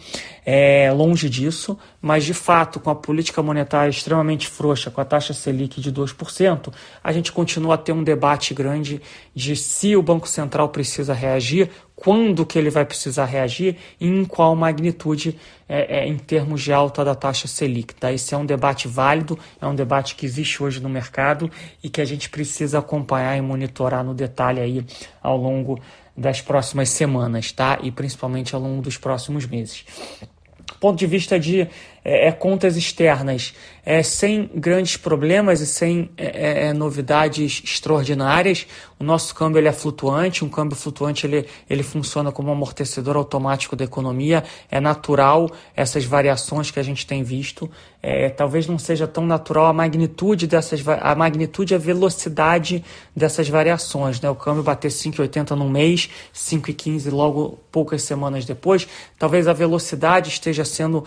é, 0.45 0.91
longe 0.93 1.29
disso, 1.29 1.79
mas 2.01 2.25
de 2.25 2.35
fato, 2.35 2.79
com 2.79 2.91
a 2.91 2.95
política 2.95 3.43
monetária 3.43 3.91
extremamente 3.91 4.47
frouxa, 4.47 4.91
com 4.91 5.01
a 5.01 5.05
taxa 5.05 5.35
Selic 5.35 5.81
de 5.81 5.93
2%, 5.93 6.73
a 7.03 7.13
gente 7.13 7.33
continua 7.33 7.75
a 7.75 7.79
ter 7.79 7.93
um 7.93 8.03
debate 8.03 8.55
grande 8.55 9.01
de 9.35 9.57
se 9.57 9.97
o 9.97 10.03
Banco 10.03 10.29
Central 10.29 10.69
precisa 10.69 11.13
reagir, 11.13 11.71
quando 11.97 12.45
que 12.45 12.59
ele 12.59 12.69
vai 12.69 12.85
precisar 12.85 13.25
reagir 13.25 13.77
e 13.99 14.07
em 14.07 14.25
qual 14.25 14.55
magnitude 14.55 15.37
é, 15.67 16.01
é, 16.01 16.07
em 16.07 16.17
termos 16.19 16.63
de 16.63 16.73
alta 16.73 17.03
da 17.03 17.15
taxa 17.15 17.49
Selic. 17.49 17.95
Tá? 17.95 18.13
Esse 18.13 18.35
é 18.35 18.37
um 18.37 18.45
debate 18.45 18.87
válido, 18.87 19.39
é 19.61 19.67
um 19.67 19.75
debate 19.75 20.15
que 20.15 20.27
existe 20.27 20.63
hoje 20.63 20.79
no 20.79 20.91
mercado 20.91 21.51
e 21.83 21.89
que 21.89 22.01
a 22.01 22.05
gente 22.05 22.29
precisa 22.29 22.79
acompanhar 22.79 23.37
e 23.37 23.41
monitorar 23.41 24.05
no 24.05 24.15
detalhe 24.15 24.61
aí 24.61 24.85
ao 25.23 25.39
longo 25.39 25.81
das 26.17 26.41
próximas 26.41 26.89
semanas, 26.89 27.53
tá? 27.53 27.79
E 27.83 27.91
principalmente 27.91 28.55
ao 28.55 28.61
longo 28.61 28.83
dos 28.83 28.97
próximos 28.97 29.47
meses. 29.47 29.85
Ponto 30.81 30.99
de 30.99 31.07
vista 31.07 31.39
de 31.39 31.69
é, 32.07 32.29
é 32.29 32.33
contas 32.33 32.77
externas 32.77 33.53
é, 33.87 34.03
sem 34.03 34.51
grandes 34.53 34.97
problemas 34.97 35.61
e 35.61 35.67
sem 35.67 36.11
é, 36.17 36.25
é, 36.25 36.67
é, 36.67 36.73
novidades 36.73 37.63
extraordinárias. 37.65 38.67
O 38.99 39.05
nosso 39.05 39.33
câmbio 39.33 39.61
ele 39.61 39.69
é 39.69 39.73
flutuante, 39.73 40.45
um 40.45 40.49
câmbio 40.49 40.77
flutuante 40.77 41.25
ele, 41.25 41.47
ele 41.71 41.85
funciona 41.85 42.33
como 42.33 42.49
um 42.49 42.53
amortecedor 42.53 43.17
automático 43.17 43.77
da 43.77 43.85
economia. 43.85 44.43
É 44.69 44.81
natural 44.81 45.49
essas 45.77 46.05
variações 46.05 46.71
que 46.71 46.81
a 46.81 46.83
gente 46.83 47.07
tem 47.07 47.23
visto. 47.23 47.71
É, 48.03 48.29
talvez 48.29 48.67
não 48.67 48.79
seja 48.79 49.07
tão 49.07 49.25
natural 49.25 49.67
a 49.67 49.73
magnitude 49.73 50.47
dessas 50.47 50.83
a 50.89 51.15
magnitude 51.15 51.75
e 51.75 51.77
a 51.77 51.79
velocidade 51.79 52.85
dessas 53.15 53.49
variações. 53.49 54.21
Né? 54.21 54.29
O 54.29 54.35
câmbio 54.35 54.65
bater 54.65 54.91
5,80 54.91 55.51
num 55.51 55.69
mês, 55.69 56.11
5,15 56.35 57.11
logo 57.13 57.61
poucas 57.71 58.03
semanas 58.03 58.45
depois. 58.45 58.89
Talvez 59.17 59.47
a 59.47 59.53
velocidade 59.53 60.29
esteja 60.29 60.65
sendo 60.65 61.05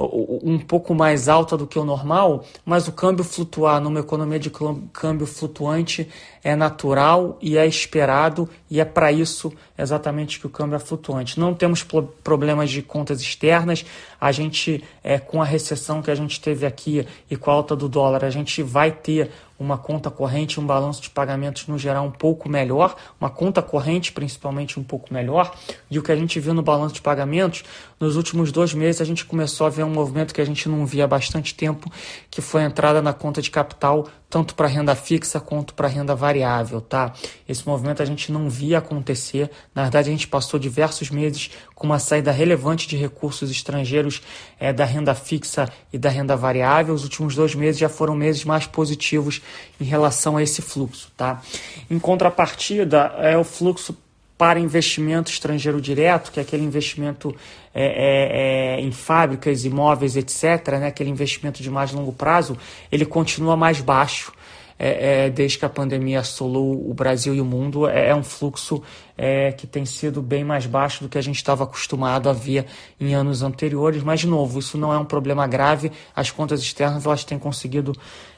um 0.00 0.58
pouco 0.58 0.94
mais 0.94 1.28
alta 1.28 1.56
do 1.56 1.66
que 1.66 1.78
o 1.78 1.84
normal, 1.84 2.44
mas 2.64 2.88
o 2.88 2.92
câmbio 2.92 3.22
flutuar 3.24 3.80
numa 3.80 4.00
economia 4.00 4.38
de 4.38 4.50
câmbio 4.92 5.26
flutuante 5.26 6.08
é 6.42 6.56
natural 6.56 7.38
e 7.40 7.56
é 7.56 7.66
esperado 7.66 8.48
e 8.70 8.80
é 8.80 8.84
para 8.84 9.12
isso 9.12 9.52
exatamente 9.76 10.38
que 10.38 10.46
o 10.46 10.50
câmbio 10.50 10.76
é 10.76 10.78
flutuante. 10.78 11.38
Não 11.38 11.54
temos 11.54 11.86
problemas 12.22 12.70
de 12.70 12.82
contas 12.82 13.20
externas, 13.20 13.84
a 14.20 14.32
gente, 14.32 14.82
é, 15.02 15.18
com 15.18 15.40
a 15.40 15.44
recessão 15.44 16.02
que 16.02 16.10
a 16.10 16.14
gente 16.14 16.40
teve 16.40 16.66
aqui 16.66 17.06
e 17.30 17.36
com 17.36 17.50
a 17.50 17.54
alta 17.54 17.74
do 17.76 17.88
dólar, 17.88 18.24
a 18.24 18.30
gente 18.30 18.62
vai 18.62 18.90
ter 18.90 19.30
uma 19.60 19.76
conta 19.76 20.10
corrente, 20.10 20.58
um 20.58 20.64
balanço 20.64 21.02
de 21.02 21.10
pagamentos 21.10 21.66
no 21.66 21.78
geral 21.78 22.06
um 22.06 22.10
pouco 22.10 22.48
melhor, 22.48 22.96
uma 23.20 23.28
conta 23.28 23.60
corrente 23.60 24.10
principalmente 24.10 24.80
um 24.80 24.82
pouco 24.82 25.12
melhor. 25.12 25.54
E 25.90 25.98
o 25.98 26.02
que 26.02 26.10
a 26.10 26.16
gente 26.16 26.40
viu 26.40 26.54
no 26.54 26.62
balanço 26.62 26.94
de 26.94 27.02
pagamentos, 27.02 27.62
nos 27.98 28.16
últimos 28.16 28.50
dois 28.50 28.72
meses 28.72 29.02
a 29.02 29.04
gente 29.04 29.22
começou 29.26 29.66
a 29.66 29.70
ver 29.70 29.84
um 29.84 29.90
movimento 29.90 30.32
que 30.32 30.40
a 30.40 30.46
gente 30.46 30.66
não 30.66 30.86
via 30.86 31.04
há 31.04 31.06
bastante 31.06 31.54
tempo, 31.54 31.92
que 32.30 32.40
foi 32.40 32.62
a 32.62 32.66
entrada 32.66 33.02
na 33.02 33.12
conta 33.12 33.42
de 33.42 33.50
capital 33.50 34.08
tanto 34.30 34.54
para 34.54 34.68
renda 34.68 34.94
fixa 34.94 35.40
quanto 35.40 35.74
para 35.74 35.88
renda 35.88 36.14
variável, 36.14 36.80
tá? 36.80 37.12
Esse 37.48 37.66
movimento 37.66 38.00
a 38.00 38.06
gente 38.06 38.30
não 38.30 38.48
via 38.48 38.78
acontecer. 38.78 39.50
Na 39.74 39.82
verdade, 39.82 40.08
a 40.08 40.12
gente 40.12 40.28
passou 40.28 40.58
diversos 40.58 41.10
meses 41.10 41.50
com 41.74 41.86
uma 41.86 41.98
saída 41.98 42.30
relevante 42.30 42.86
de 42.86 42.96
recursos 42.96 43.50
estrangeiros 43.50 44.22
é, 44.58 44.72
da 44.72 44.84
renda 44.84 45.14
fixa 45.16 45.68
e 45.92 45.98
da 45.98 46.08
renda 46.08 46.36
variável. 46.36 46.94
Os 46.94 47.02
últimos 47.02 47.34
dois 47.34 47.56
meses 47.56 47.80
já 47.80 47.88
foram 47.88 48.14
meses 48.14 48.44
mais 48.44 48.66
positivos 48.66 49.42
em 49.80 49.84
relação 49.84 50.36
a 50.36 50.42
esse 50.42 50.62
fluxo, 50.62 51.10
tá? 51.16 51.42
Em 51.90 51.98
contrapartida, 51.98 53.12
é 53.18 53.36
o 53.36 53.42
fluxo 53.42 53.96
para 54.40 54.58
investimento 54.58 55.30
estrangeiro 55.30 55.82
direto, 55.82 56.32
que 56.32 56.40
é 56.40 56.42
aquele 56.42 56.64
investimento 56.64 57.36
é, 57.74 57.84
é, 57.84 58.78
é, 58.78 58.80
em 58.80 58.90
fábricas, 58.90 59.66
imóveis, 59.66 60.16
etc., 60.16 60.78
né, 60.80 60.86
aquele 60.86 61.10
investimento 61.10 61.62
de 61.62 61.70
mais 61.70 61.92
longo 61.92 62.10
prazo, 62.10 62.56
ele 62.90 63.04
continua 63.04 63.54
mais 63.54 63.82
baixo 63.82 64.32
é, 64.78 65.26
é, 65.26 65.30
desde 65.30 65.58
que 65.58 65.66
a 65.66 65.68
pandemia 65.68 66.20
assolou 66.20 66.88
o 66.90 66.94
Brasil 66.94 67.34
e 67.34 67.40
o 67.42 67.44
mundo. 67.44 67.86
É, 67.86 68.08
é 68.08 68.14
um 68.14 68.22
fluxo 68.22 68.82
é, 69.18 69.52
que 69.52 69.66
tem 69.66 69.84
sido 69.84 70.22
bem 70.22 70.42
mais 70.42 70.64
baixo 70.64 71.04
do 71.04 71.08
que 71.10 71.18
a 71.18 71.22
gente 71.22 71.36
estava 71.36 71.64
acostumado 71.64 72.30
a 72.30 72.32
ver 72.32 72.64
em 72.98 73.14
anos 73.14 73.42
anteriores. 73.42 74.02
Mas, 74.02 74.20
de 74.20 74.26
novo, 74.26 74.58
isso 74.58 74.78
não 74.78 74.90
é 74.90 74.98
um 74.98 75.04
problema 75.04 75.46
grave. 75.46 75.92
As 76.16 76.30
contas 76.30 76.62
externas 76.62 77.04
elas 77.04 77.24
têm 77.24 77.38
conseguido 77.38 77.92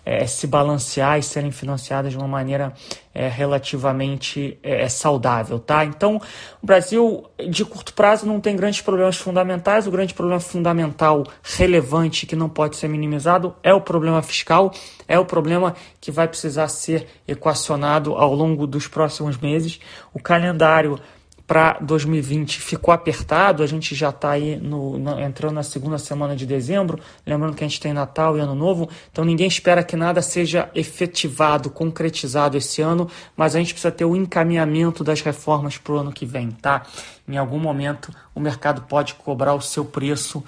é, 0.04 0.26
se 0.26 0.46
balancear 0.46 1.18
e 1.18 1.22
serem 1.22 1.50
financiadas 1.50 2.12
de 2.12 2.18
uma 2.18 2.26
maneira 2.26 2.72
é, 3.14 3.28
relativamente 3.28 4.58
é, 4.62 4.88
saudável. 4.88 5.58
Tá? 5.58 5.84
Então, 5.84 6.20
o 6.62 6.66
Brasil, 6.66 7.24
de 7.48 7.64
curto 7.64 7.94
prazo, 7.94 8.26
não 8.26 8.40
tem 8.40 8.56
grandes 8.56 8.80
problemas 8.80 9.16
fundamentais. 9.16 9.86
O 9.86 9.90
grande 9.90 10.14
problema 10.14 10.40
fundamental, 10.40 11.24
relevante, 11.42 12.26
que 12.26 12.34
não 12.34 12.48
pode 12.48 12.76
ser 12.76 12.88
minimizado, 12.88 13.54
é 13.62 13.72
o 13.72 13.80
problema 13.80 14.22
fiscal, 14.22 14.72
é 15.06 15.18
o 15.18 15.24
problema 15.24 15.74
que 16.00 16.10
vai 16.10 16.26
precisar 16.26 16.68
ser 16.68 17.06
equacionado 17.26 18.14
ao 18.14 18.34
longo 18.34 18.66
dos 18.66 18.88
próximos 18.88 19.38
meses. 19.38 19.80
O 20.12 20.20
calendário 20.20 20.98
para 21.46 21.78
2020 21.80 22.60
ficou 22.60 22.92
apertado, 22.92 23.62
a 23.62 23.66
gente 23.66 23.94
já 23.94 24.10
está 24.10 24.30
aí 24.30 24.56
no, 24.56 24.98
no, 24.98 25.20
entrando 25.20 25.54
na 25.54 25.62
segunda 25.62 25.98
semana 25.98 26.36
de 26.36 26.46
dezembro, 26.46 26.98
lembrando 27.26 27.54
que 27.54 27.64
a 27.64 27.68
gente 27.68 27.80
tem 27.80 27.92
Natal 27.92 28.36
e 28.36 28.40
Ano 28.40 28.54
Novo, 28.54 28.88
então 29.10 29.24
ninguém 29.24 29.48
espera 29.48 29.82
que 29.82 29.96
nada 29.96 30.22
seja 30.22 30.70
efetivado, 30.74 31.70
concretizado 31.70 32.56
esse 32.56 32.80
ano, 32.80 33.08
mas 33.36 33.54
a 33.54 33.58
gente 33.58 33.74
precisa 33.74 33.92
ter 33.92 34.04
o 34.04 34.16
encaminhamento 34.16 35.02
das 35.02 35.20
reformas 35.20 35.76
para 35.76 35.92
o 35.92 35.98
ano 35.98 36.12
que 36.12 36.24
vem, 36.24 36.50
tá? 36.50 36.82
Em 37.28 37.36
algum 37.36 37.58
momento 37.58 38.12
o 38.34 38.40
mercado 38.40 38.82
pode 38.82 39.14
cobrar 39.14 39.54
o 39.54 39.60
seu 39.60 39.84
preço 39.84 40.42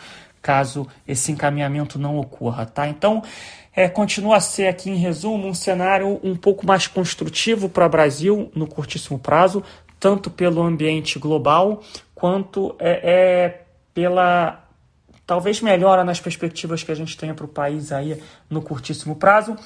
caso 0.44 0.86
esse 1.08 1.32
encaminhamento 1.32 1.98
não 1.98 2.18
ocorra, 2.18 2.66
tá? 2.66 2.86
Então, 2.86 3.22
é, 3.74 3.88
continua 3.88 4.36
a 4.36 4.40
ser 4.40 4.68
aqui 4.68 4.90
em 4.90 4.96
resumo 4.96 5.48
um 5.48 5.54
cenário 5.54 6.20
um 6.22 6.36
pouco 6.36 6.66
mais 6.66 6.86
construtivo 6.86 7.68
para 7.68 7.86
o 7.86 7.88
Brasil 7.88 8.52
no 8.54 8.66
curtíssimo 8.66 9.18
prazo, 9.18 9.64
tanto 10.04 10.30
pelo 10.30 10.60
ambiente 10.60 11.18
global 11.18 11.82
quanto 12.14 12.76
é, 12.78 13.00
é 13.02 13.64
pela 13.94 14.62
talvez 15.26 15.62
melhora 15.62 16.04
nas 16.04 16.20
perspectivas 16.20 16.82
que 16.82 16.92
a 16.92 16.94
gente 16.94 17.16
tenha 17.16 17.32
para 17.32 17.46
o 17.46 17.48
país 17.48 17.90
aí 17.90 18.22
no 18.50 18.60
curtíssimo 18.60 19.16
prazo. 19.16 19.56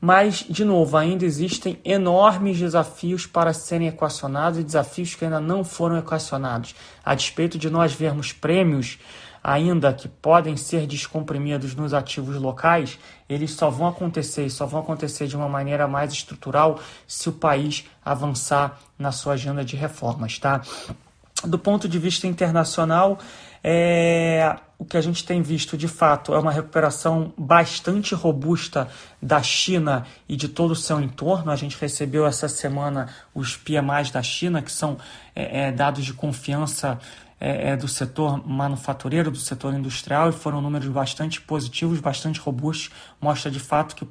Mas, 0.00 0.44
de 0.50 0.64
novo, 0.64 0.96
ainda 0.96 1.24
existem 1.24 1.78
enormes 1.84 2.58
desafios 2.58 3.24
para 3.24 3.52
serem 3.52 3.86
equacionados 3.86 4.58
e 4.58 4.64
desafios 4.64 5.14
que 5.14 5.24
ainda 5.24 5.38
não 5.38 5.62
foram 5.62 5.96
equacionados. 5.96 6.74
A 7.04 7.14
despeito 7.14 7.56
de 7.56 7.70
nós 7.70 7.92
vermos 7.92 8.32
prêmios 8.32 8.98
ainda 9.44 9.92
que 9.92 10.08
podem 10.08 10.56
ser 10.56 10.86
descomprimidos 10.86 11.74
nos 11.74 11.92
ativos 11.92 12.36
locais, 12.36 12.98
eles 13.28 13.50
só 13.50 13.68
vão 13.68 13.88
acontecer 13.88 14.46
e 14.46 14.50
só 14.50 14.64
vão 14.64 14.80
acontecer 14.80 15.26
de 15.26 15.36
uma 15.36 15.50
maneira 15.50 15.86
mais 15.86 16.14
estrutural 16.14 16.80
se 17.06 17.28
o 17.28 17.32
país 17.32 17.84
avançar 18.02 18.80
na 18.98 19.12
sua 19.12 19.34
agenda 19.34 19.62
de 19.62 19.76
reformas, 19.76 20.38
tá? 20.38 20.62
Do 21.44 21.58
ponto 21.58 21.86
de 21.86 21.98
vista 21.98 22.26
internacional, 22.26 23.18
é, 23.62 24.56
o 24.78 24.84
que 24.86 24.96
a 24.96 25.00
gente 25.00 25.24
tem 25.24 25.42
visto 25.42 25.76
de 25.76 25.88
fato 25.88 26.34
é 26.34 26.38
uma 26.38 26.50
recuperação 26.50 27.32
bastante 27.36 28.14
robusta 28.14 28.88
da 29.20 29.42
China 29.42 30.06
e 30.26 30.36
de 30.36 30.48
todo 30.48 30.70
o 30.70 30.76
seu 30.76 30.98
entorno. 31.00 31.50
A 31.50 31.56
gente 31.56 31.78
recebeu 31.78 32.26
essa 32.26 32.48
semana 32.48 33.08
os 33.34 33.58
PMIs 33.58 34.10
da 34.10 34.22
China, 34.22 34.62
que 34.62 34.72
são 34.72 34.96
é, 35.36 35.68
é, 35.68 35.72
dados 35.72 36.04
de 36.04 36.14
confiança 36.14 36.98
é, 37.44 37.72
é, 37.72 37.76
do 37.76 37.86
setor 37.86 38.48
manufatureiro, 38.48 39.30
do 39.30 39.36
setor 39.36 39.74
industrial, 39.74 40.30
e 40.30 40.32
foram 40.32 40.62
números 40.62 40.88
bastante 40.88 41.42
positivos, 41.42 42.00
bastante 42.00 42.40
robustos, 42.40 42.90
mostra 43.20 43.50
de 43.50 43.60
fato 43.60 43.94
que 43.94 44.02
o, 44.02 44.08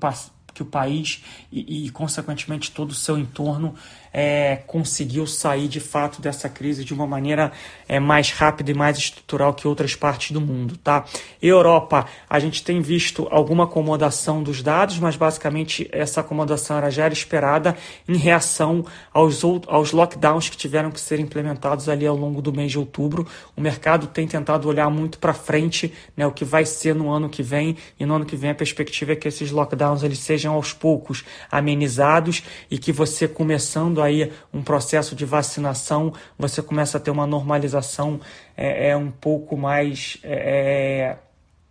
que 0.54 0.62
o 0.62 0.66
país 0.66 1.24
e, 1.52 1.88
e, 1.88 1.90
consequentemente, 1.90 2.70
todo 2.70 2.92
o 2.92 2.94
seu 2.94 3.18
entorno 3.18 3.74
é, 4.14 4.60
conseguiu 4.68 5.26
sair 5.26 5.68
de 5.68 5.80
fato 5.80 6.22
dessa 6.22 6.48
crise 6.48 6.86
de 6.86 6.94
uma 6.94 7.08
maneira 7.08 7.52
é, 7.88 8.00
mais 8.00 8.32
rápida 8.32 8.70
e 8.70 8.74
mais 8.74 8.98
estrutural 8.98 9.54
que 9.54 9.68
outras 9.68 9.96
partes 9.96 10.32
do 10.32 10.40
mundo. 10.40 10.78
Tá? 10.78 11.04
Europa, 11.42 12.06
a 12.30 12.40
gente 12.40 12.64
tem 12.64 12.80
visto 12.82 13.28
alguma 13.32 13.64
acomodação 13.64 14.44
dos 14.44 14.62
dados, 14.62 15.00
mas 15.00 15.16
basicamente 15.16 15.90
essa 15.92 16.22
acomodação 16.22 16.78
era, 16.78 16.92
já 16.92 17.06
era 17.06 17.14
esperada 17.14 17.76
em 18.08 18.18
reação 18.18 18.86
aos, 19.12 19.42
aos 19.68 19.92
lockdowns 19.92 20.50
que 20.50 20.58
tiveram 20.58 20.92
que 20.92 21.02
ser 21.02 21.20
implementados 21.20 21.90
ali 21.90 22.06
ao 22.06 22.16
longo 22.16 22.42
do 22.42 22.54
mês 22.54 22.72
de 22.72 22.78
outubro. 22.78 23.26
O 23.56 23.62
mercado 23.62 24.08
tem 24.08 24.28
tentado 24.28 24.68
olhar 24.68 24.90
muito 24.90 25.18
para 25.18 25.34
frente, 25.34 25.92
né, 26.16 26.28
o 26.28 26.32
que 26.32 26.46
vai 26.46 26.66
ser 26.66 26.94
no 26.94 27.10
ano 27.10 27.30
que 27.30 27.42
vem, 27.42 27.76
e 28.00 28.06
no 28.06 28.16
ano 28.16 28.26
que 28.26 28.36
vem 28.36 28.52
a 28.52 28.56
perspectiva 28.56 29.14
é 29.14 29.16
que 29.16 29.28
esses 29.28 29.50
lockdowns 29.50 30.04
eles 30.04 30.20
sejam 30.20 30.54
aos 30.54 30.74
poucos 30.74 31.24
amenizados 31.52 32.44
e 32.70 32.78
que 32.78 32.92
você 32.92 33.28
começando 33.28 34.03
aí 34.04 34.32
um 34.54 34.62
processo 34.62 35.16
de 35.16 35.26
vacinação, 35.26 36.14
você 36.38 36.62
começa 36.62 36.98
a 36.98 37.02
ter 37.02 37.12
uma 37.12 37.26
normalização 37.26 38.20
é, 38.56 38.90
é 38.90 38.98
um 38.98 39.10
pouco 39.10 39.58
mais 39.58 40.18
é, 40.24 40.34
é, 40.34 41.18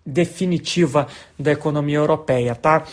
definitiva 0.04 1.06
da 1.38 1.52
economia 1.52 1.98
europeia, 1.98 2.54
tá? 2.54 2.84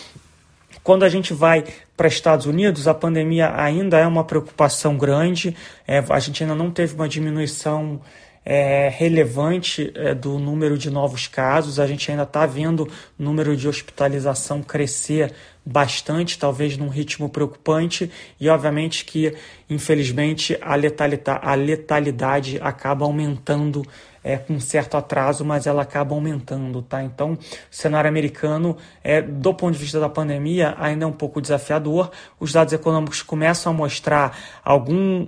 Quando 0.83 1.03
a 1.03 1.09
gente 1.09 1.33
vai 1.33 1.63
para 1.97 2.07
Estados 2.07 2.45
Unidos, 2.45 2.87
a 2.87 2.93
pandemia 2.93 3.53
ainda 3.55 3.97
é 3.97 4.07
uma 4.07 4.23
preocupação 4.23 4.97
grande, 4.97 5.55
é, 5.87 6.03
a 6.09 6.19
gente 6.19 6.43
ainda 6.43 6.55
não 6.55 6.71
teve 6.71 6.95
uma 6.95 7.09
diminuição 7.09 7.99
é, 8.45 8.89
relevante 8.89 9.91
é, 9.95 10.15
do 10.15 10.39
número 10.39 10.77
de 10.77 10.89
novos 10.89 11.27
casos. 11.27 11.79
A 11.79 11.85
gente 11.85 12.09
ainda 12.09 12.23
está 12.23 12.45
vendo 12.45 12.83
o 13.19 13.23
número 13.23 13.55
de 13.55 13.67
hospitalização 13.67 14.63
crescer 14.63 15.33
bastante, 15.71 16.37
talvez 16.37 16.77
num 16.77 16.89
ritmo 16.89 17.29
preocupante, 17.29 18.11
e 18.39 18.49
obviamente 18.49 19.05
que, 19.05 19.35
infelizmente, 19.69 20.57
a 20.61 20.75
letalidade, 20.75 21.39
a 21.43 21.53
letalidade 21.53 22.59
acaba 22.61 23.05
aumentando 23.05 23.83
é, 24.23 24.37
com 24.37 24.59
certo 24.59 24.97
atraso, 24.97 25.45
mas 25.45 25.65
ela 25.65 25.81
acaba 25.83 26.13
aumentando, 26.13 26.81
tá? 26.81 27.03
Então, 27.03 27.33
o 27.33 27.37
cenário 27.71 28.09
americano, 28.09 28.75
é, 29.03 29.21
do 29.21 29.53
ponto 29.53 29.73
de 29.73 29.79
vista 29.79 29.99
da 29.99 30.09
pandemia, 30.09 30.75
ainda 30.77 31.05
é 31.05 31.07
um 31.07 31.13
pouco 31.13 31.41
desafiador. 31.41 32.11
Os 32.39 32.51
dados 32.51 32.73
econômicos 32.73 33.21
começam 33.21 33.71
a 33.71 33.75
mostrar 33.75 34.37
algum 34.63 35.25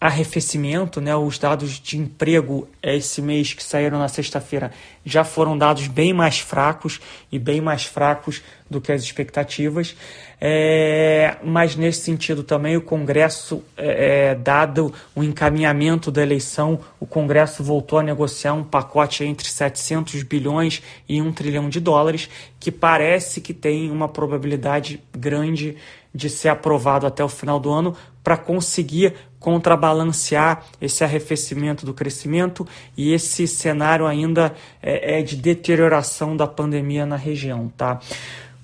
arrefecimento, 0.00 1.00
né? 1.00 1.14
Os 1.16 1.38
dados 1.38 1.80
de 1.80 1.98
emprego 1.98 2.68
esse 2.82 3.20
mês 3.20 3.52
que 3.52 3.62
saíram 3.62 3.98
na 3.98 4.08
sexta-feira 4.08 4.70
já 5.04 5.24
foram 5.24 5.58
dados 5.58 5.88
bem 5.88 6.12
mais 6.12 6.38
fracos 6.38 7.00
e 7.32 7.38
bem 7.38 7.60
mais 7.60 7.84
fracos 7.84 8.42
do 8.70 8.80
que 8.80 8.92
as 8.92 9.02
expectativas. 9.02 9.96
É, 10.40 11.36
mas 11.42 11.74
nesse 11.74 12.02
sentido 12.02 12.44
também 12.44 12.76
o 12.76 12.80
Congresso, 12.80 13.62
é, 13.76 14.30
é 14.30 14.34
dado 14.34 14.92
o 15.14 15.24
encaminhamento 15.24 16.10
da 16.10 16.22
eleição, 16.22 16.78
o 17.00 17.06
Congresso 17.06 17.62
voltou 17.64 17.98
a 17.98 18.02
negociar 18.02 18.54
um 18.54 18.62
pacote 18.62 19.24
entre 19.24 19.48
700 19.48 20.22
bilhões 20.22 20.82
e 21.08 21.20
1 21.20 21.32
trilhão 21.32 21.68
de 21.68 21.80
dólares, 21.80 22.30
que 22.60 22.70
parece 22.70 23.40
que 23.40 23.52
tem 23.52 23.90
uma 23.90 24.08
probabilidade 24.08 25.02
grande 25.12 25.76
de 26.14 26.30
ser 26.30 26.48
aprovado 26.48 27.06
até 27.06 27.22
o 27.22 27.28
final 27.28 27.58
do 27.60 27.70
ano 27.70 27.96
para 28.22 28.36
conseguir 28.36 29.14
contrabalancear 29.38 30.64
esse 30.80 31.04
arrefecimento 31.04 31.86
do 31.86 31.94
crescimento 31.94 32.66
e 32.96 33.12
esse 33.12 33.46
cenário 33.46 34.06
ainda 34.06 34.54
é, 34.82 35.18
é 35.18 35.22
de 35.22 35.36
deterioração 35.36 36.36
da 36.36 36.46
pandemia 36.46 37.06
na 37.06 37.16
região, 37.16 37.72
tá? 37.76 38.00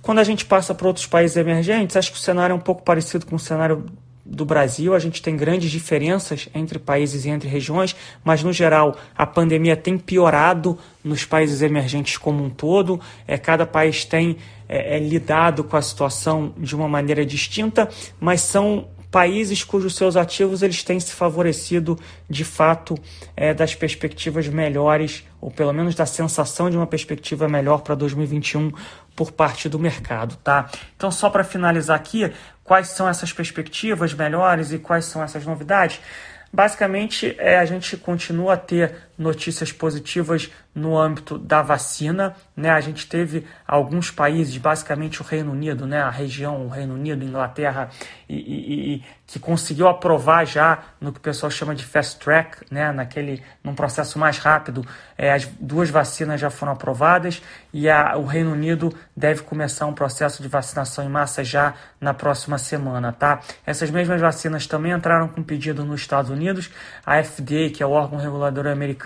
Quando 0.04 0.18
a 0.18 0.24
gente 0.24 0.44
passa 0.44 0.74
para 0.74 0.86
outros 0.86 1.06
países 1.06 1.34
emergentes, 1.34 1.96
acho 1.96 2.12
que 2.12 2.18
o 2.18 2.20
cenário 2.20 2.52
é 2.52 2.56
um 2.56 2.60
pouco 2.60 2.82
parecido 2.82 3.24
com 3.24 3.36
o 3.36 3.38
cenário 3.38 3.86
do 4.22 4.44
Brasil, 4.44 4.94
a 4.94 4.98
gente 4.98 5.22
tem 5.22 5.34
grandes 5.34 5.70
diferenças 5.70 6.46
entre 6.54 6.78
países 6.78 7.24
e 7.24 7.30
entre 7.30 7.48
regiões, 7.48 7.96
mas 8.22 8.42
no 8.42 8.52
geral 8.52 8.98
a 9.16 9.24
pandemia 9.26 9.76
tem 9.76 9.96
piorado 9.96 10.78
nos 11.02 11.24
países 11.24 11.62
emergentes 11.62 12.18
como 12.18 12.44
um 12.44 12.50
todo. 12.50 13.00
É, 13.26 13.38
cada 13.38 13.64
país 13.64 14.04
tem 14.04 14.36
é, 14.68 14.96
é, 14.96 14.98
lidado 14.98 15.64
com 15.64 15.76
a 15.76 15.82
situação 15.82 16.52
de 16.58 16.76
uma 16.76 16.88
maneira 16.88 17.24
distinta, 17.24 17.88
mas 18.20 18.42
são 18.42 18.86
países 19.14 19.62
cujos 19.62 19.94
seus 19.94 20.16
ativos 20.16 20.60
eles 20.60 20.82
têm 20.82 20.98
se 20.98 21.12
favorecido 21.12 21.96
de 22.28 22.44
fato 22.44 22.98
é, 23.36 23.54
das 23.54 23.72
perspectivas 23.72 24.48
melhores, 24.48 25.22
ou 25.40 25.52
pelo 25.52 25.72
menos 25.72 25.94
da 25.94 26.04
sensação 26.04 26.68
de 26.68 26.76
uma 26.76 26.84
perspectiva 26.84 27.48
melhor 27.48 27.82
para 27.82 27.94
2021 27.94 28.72
por 29.14 29.30
parte 29.30 29.68
do 29.68 29.78
mercado, 29.78 30.34
tá? 30.42 30.68
Então, 30.96 31.12
só 31.12 31.30
para 31.30 31.44
finalizar 31.44 31.94
aqui, 31.94 32.28
quais 32.64 32.88
são 32.88 33.08
essas 33.08 33.32
perspectivas 33.32 34.12
melhores 34.12 34.72
e 34.72 34.80
quais 34.80 35.04
são 35.04 35.22
essas 35.22 35.46
novidades? 35.46 36.00
Basicamente, 36.52 37.36
é, 37.38 37.58
a 37.58 37.64
gente 37.64 37.96
continua 37.96 38.54
a 38.54 38.56
ter 38.56 38.96
notícias 39.16 39.72
positivas 39.72 40.50
no 40.74 40.98
âmbito 40.98 41.38
da 41.38 41.62
vacina. 41.62 42.34
Né? 42.56 42.70
A 42.70 42.80
gente 42.80 43.06
teve 43.06 43.46
alguns 43.66 44.10
países, 44.10 44.56
basicamente 44.56 45.22
o 45.22 45.24
Reino 45.24 45.52
Unido, 45.52 45.86
né? 45.86 46.00
a 46.02 46.10
região, 46.10 46.66
o 46.66 46.68
Reino 46.68 46.94
Unido, 46.94 47.24
Inglaterra, 47.24 47.90
e, 48.28 48.34
e, 48.34 48.94
e, 48.94 49.02
que 49.26 49.38
conseguiu 49.38 49.88
aprovar 49.88 50.44
já 50.44 50.78
no 51.00 51.12
que 51.12 51.18
o 51.18 51.22
pessoal 51.22 51.50
chama 51.50 51.74
de 51.74 51.84
fast 51.84 52.18
track, 52.18 52.58
né? 52.70 52.92
Naquele, 52.92 53.42
num 53.62 53.74
processo 53.74 54.18
mais 54.18 54.38
rápido, 54.38 54.86
é, 55.16 55.32
as 55.32 55.46
duas 55.60 55.90
vacinas 55.90 56.40
já 56.40 56.50
foram 56.50 56.72
aprovadas 56.72 57.42
e 57.72 57.88
a, 57.88 58.16
o 58.16 58.24
Reino 58.24 58.52
Unido 58.52 58.94
deve 59.16 59.42
começar 59.42 59.86
um 59.86 59.94
processo 59.94 60.42
de 60.42 60.48
vacinação 60.48 61.04
em 61.04 61.08
massa 61.08 61.42
já 61.42 61.74
na 62.00 62.12
próxima 62.12 62.58
semana, 62.58 63.12
tá? 63.12 63.40
Essas 63.66 63.90
mesmas 63.90 64.20
vacinas 64.20 64.66
também 64.66 64.92
entraram 64.92 65.28
com 65.28 65.42
pedido 65.42 65.84
nos 65.84 66.00
Estados 66.00 66.30
Unidos. 66.30 66.70
A 67.04 67.22
FDA, 67.22 67.70
que 67.74 67.82
é 67.82 67.86
o 67.86 67.90
órgão 67.90 68.18
regulador 68.18 68.66
americano, 68.66 69.03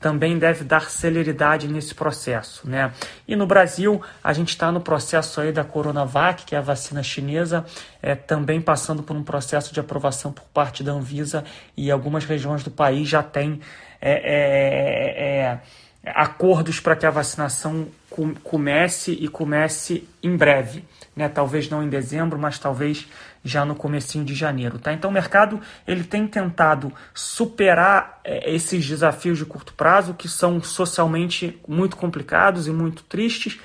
também 0.00 0.38
deve 0.38 0.64
dar 0.64 0.90
celeridade 0.90 1.68
nesse 1.68 1.94
processo, 1.94 2.68
né? 2.68 2.92
E 3.26 3.36
no 3.36 3.46
Brasil, 3.46 4.00
a 4.22 4.32
gente 4.32 4.50
está 4.50 4.70
no 4.70 4.80
processo 4.80 5.40
aí 5.40 5.52
da 5.52 5.64
Coronavac, 5.64 6.44
que 6.44 6.54
é 6.54 6.58
a 6.58 6.62
vacina 6.62 7.02
chinesa, 7.02 7.64
é, 8.02 8.14
também 8.14 8.60
passando 8.60 9.02
por 9.02 9.16
um 9.16 9.22
processo 9.22 9.72
de 9.72 9.80
aprovação 9.80 10.32
por 10.32 10.44
parte 10.44 10.82
da 10.82 10.92
Anvisa 10.92 11.44
e 11.76 11.90
algumas 11.90 12.24
regiões 12.24 12.62
do 12.62 12.70
país 12.70 13.08
já 13.08 13.22
têm 13.22 13.60
é, 14.00 14.12
é, 14.12 15.24
é 15.24 15.60
acordos 16.04 16.80
para 16.80 16.96
que 16.96 17.06
a 17.06 17.10
vacinação 17.10 17.86
comece 18.42 19.12
e 19.12 19.28
comece 19.28 20.06
em 20.22 20.36
breve, 20.36 20.84
né? 21.16 21.28
Talvez 21.28 21.68
não 21.70 21.82
em 21.82 21.88
dezembro, 21.88 22.38
mas 22.38 22.58
talvez 22.58 23.08
já 23.44 23.64
no 23.64 23.74
comecinho 23.74 24.24
de 24.24 24.34
janeiro, 24.34 24.78
tá? 24.78 24.92
Então 24.92 25.10
o 25.10 25.12
mercado 25.12 25.60
ele 25.86 26.04
tem 26.04 26.26
tentado 26.26 26.92
superar 27.14 28.20
é, 28.24 28.52
esses 28.54 28.86
desafios 28.86 29.38
de 29.38 29.44
curto 29.44 29.74
prazo 29.74 30.14
que 30.14 30.28
são 30.28 30.62
socialmente 30.62 31.60
muito 31.66 31.96
complicados 31.96 32.66
e 32.66 32.70
muito 32.70 33.02
tristes, 33.02 33.58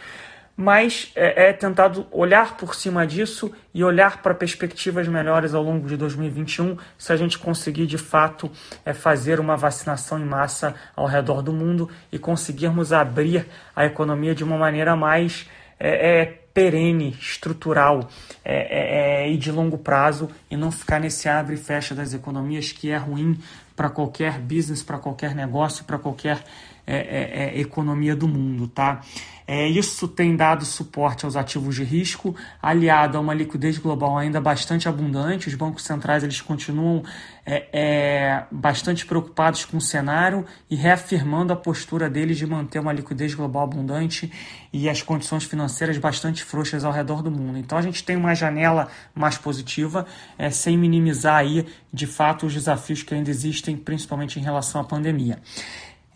mas 0.56 1.12
é, 1.16 1.50
é 1.50 1.54
tentado 1.54 2.08
olhar 2.12 2.58
por 2.58 2.74
cima 2.74 3.06
disso 3.06 3.54
e 3.72 3.84
olhar 3.84 4.24
para 4.24 4.34
perspectivas 4.34 5.08
melhores 5.08 5.54
ao 5.54 5.62
longo 5.62 5.88
de 5.88 5.96
2021, 5.96 6.76
se 6.98 7.14
a 7.14 7.16
gente 7.16 7.38
conseguir 7.38 7.86
de 7.86 8.00
fato 8.00 8.52
é, 8.84 8.92
fazer 8.92 9.40
uma 9.40 9.56
vacinação 9.56 10.18
em 10.18 10.26
massa 10.26 10.74
ao 10.96 11.06
redor 11.06 11.44
do 11.44 11.54
mundo 11.54 11.88
e 12.12 12.18
conseguirmos 12.18 12.92
abrir 12.92 13.46
a 13.76 13.86
economia 13.86 14.34
de 14.34 14.44
uma 14.44 14.58
maneira 14.58 14.96
mais 14.96 15.48
é, 15.80 16.22
é, 16.22 16.42
perene, 16.58 17.16
estrutural 17.22 18.10
é, 18.44 18.56
é, 18.56 19.26
é, 19.26 19.32
e 19.32 19.38
de 19.38 19.52
longo 19.52 19.78
prazo 19.78 20.28
e 20.50 20.58
não 20.58 20.72
ficar 20.72 21.00
nesse 21.00 21.30
abre 21.30 21.54
e 21.54 21.58
fecha 21.58 21.94
das 21.94 22.16
economias 22.16 22.72
que 22.72 22.90
é 22.90 22.98
ruim 22.98 23.38
para 23.76 23.92
qualquer 23.92 24.40
business, 24.40 24.82
para 24.82 24.98
qualquer 24.98 25.36
negócio, 25.36 25.86
para 25.86 26.00
qualquer 26.00 26.44
é, 26.90 26.96
é, 26.96 27.58
é, 27.58 27.60
economia 27.60 28.16
do 28.16 28.30
mundo, 28.30 28.66
tá? 28.66 29.02
É, 29.46 29.68
isso 29.68 30.08
tem 30.08 30.36
dado 30.38 30.64
suporte 30.64 31.26
aos 31.26 31.36
ativos 31.36 31.76
de 31.76 31.84
risco, 31.84 32.34
aliado 32.62 33.18
a 33.18 33.22
uma 33.22 33.34
liquidez 33.34 33.78
global 33.78 34.18
ainda 34.18 34.40
bastante 34.40 34.88
abundante. 34.88 35.50
Os 35.50 35.56
bancos 35.56 35.84
centrais 35.84 36.24
eles 36.24 36.40
continuam 36.40 37.04
é, 37.46 37.68
é, 37.74 38.44
bastante 38.52 39.06
preocupados 39.06 39.66
com 39.66 39.78
o 39.78 39.82
cenário 39.82 40.46
e 40.70 40.76
reafirmando 40.76 41.52
a 41.52 41.58
postura 41.58 42.10
deles 42.10 42.38
de 42.38 42.46
manter 42.46 42.80
uma 42.80 42.94
liquidez 42.94 43.34
global 43.34 43.64
abundante 43.64 44.32
e 44.72 44.90
as 44.90 45.02
condições 45.02 45.44
financeiras 45.44 45.98
bastante 45.98 46.44
frouxas 46.44 46.86
ao 46.86 46.92
redor 46.92 47.22
do 47.22 47.32
mundo. 47.32 47.58
Então 47.58 47.78
a 47.78 47.82
gente 47.82 48.04
tem 48.04 48.16
uma 48.16 48.34
janela 48.34 48.88
mais 49.14 49.38
positiva, 49.38 50.06
sem 50.52 50.78
minimizar 50.78 51.36
aí 51.36 51.66
de 51.92 52.06
fato 52.06 52.46
os 52.46 52.54
desafios 52.54 53.04
que 53.04 53.14
ainda 53.14 53.30
existem, 53.30 53.76
principalmente 53.76 54.40
em 54.40 54.44
relação 54.44 54.82
à 54.82 54.84
pandemia. 54.84 55.40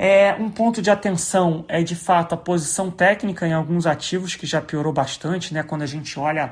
É, 0.03 0.33
um 0.33 0.49
ponto 0.49 0.81
de 0.81 0.89
atenção 0.89 1.63
é 1.67 1.83
de 1.83 1.95
fato 1.95 2.33
a 2.33 2.37
posição 2.37 2.89
técnica 2.89 3.47
em 3.47 3.53
alguns 3.53 3.85
ativos 3.85 4.33
que 4.33 4.47
já 4.47 4.59
piorou 4.59 4.91
bastante, 4.91 5.53
né? 5.53 5.61
Quando 5.61 5.83
a 5.83 5.85
gente 5.85 6.17
olha 6.17 6.49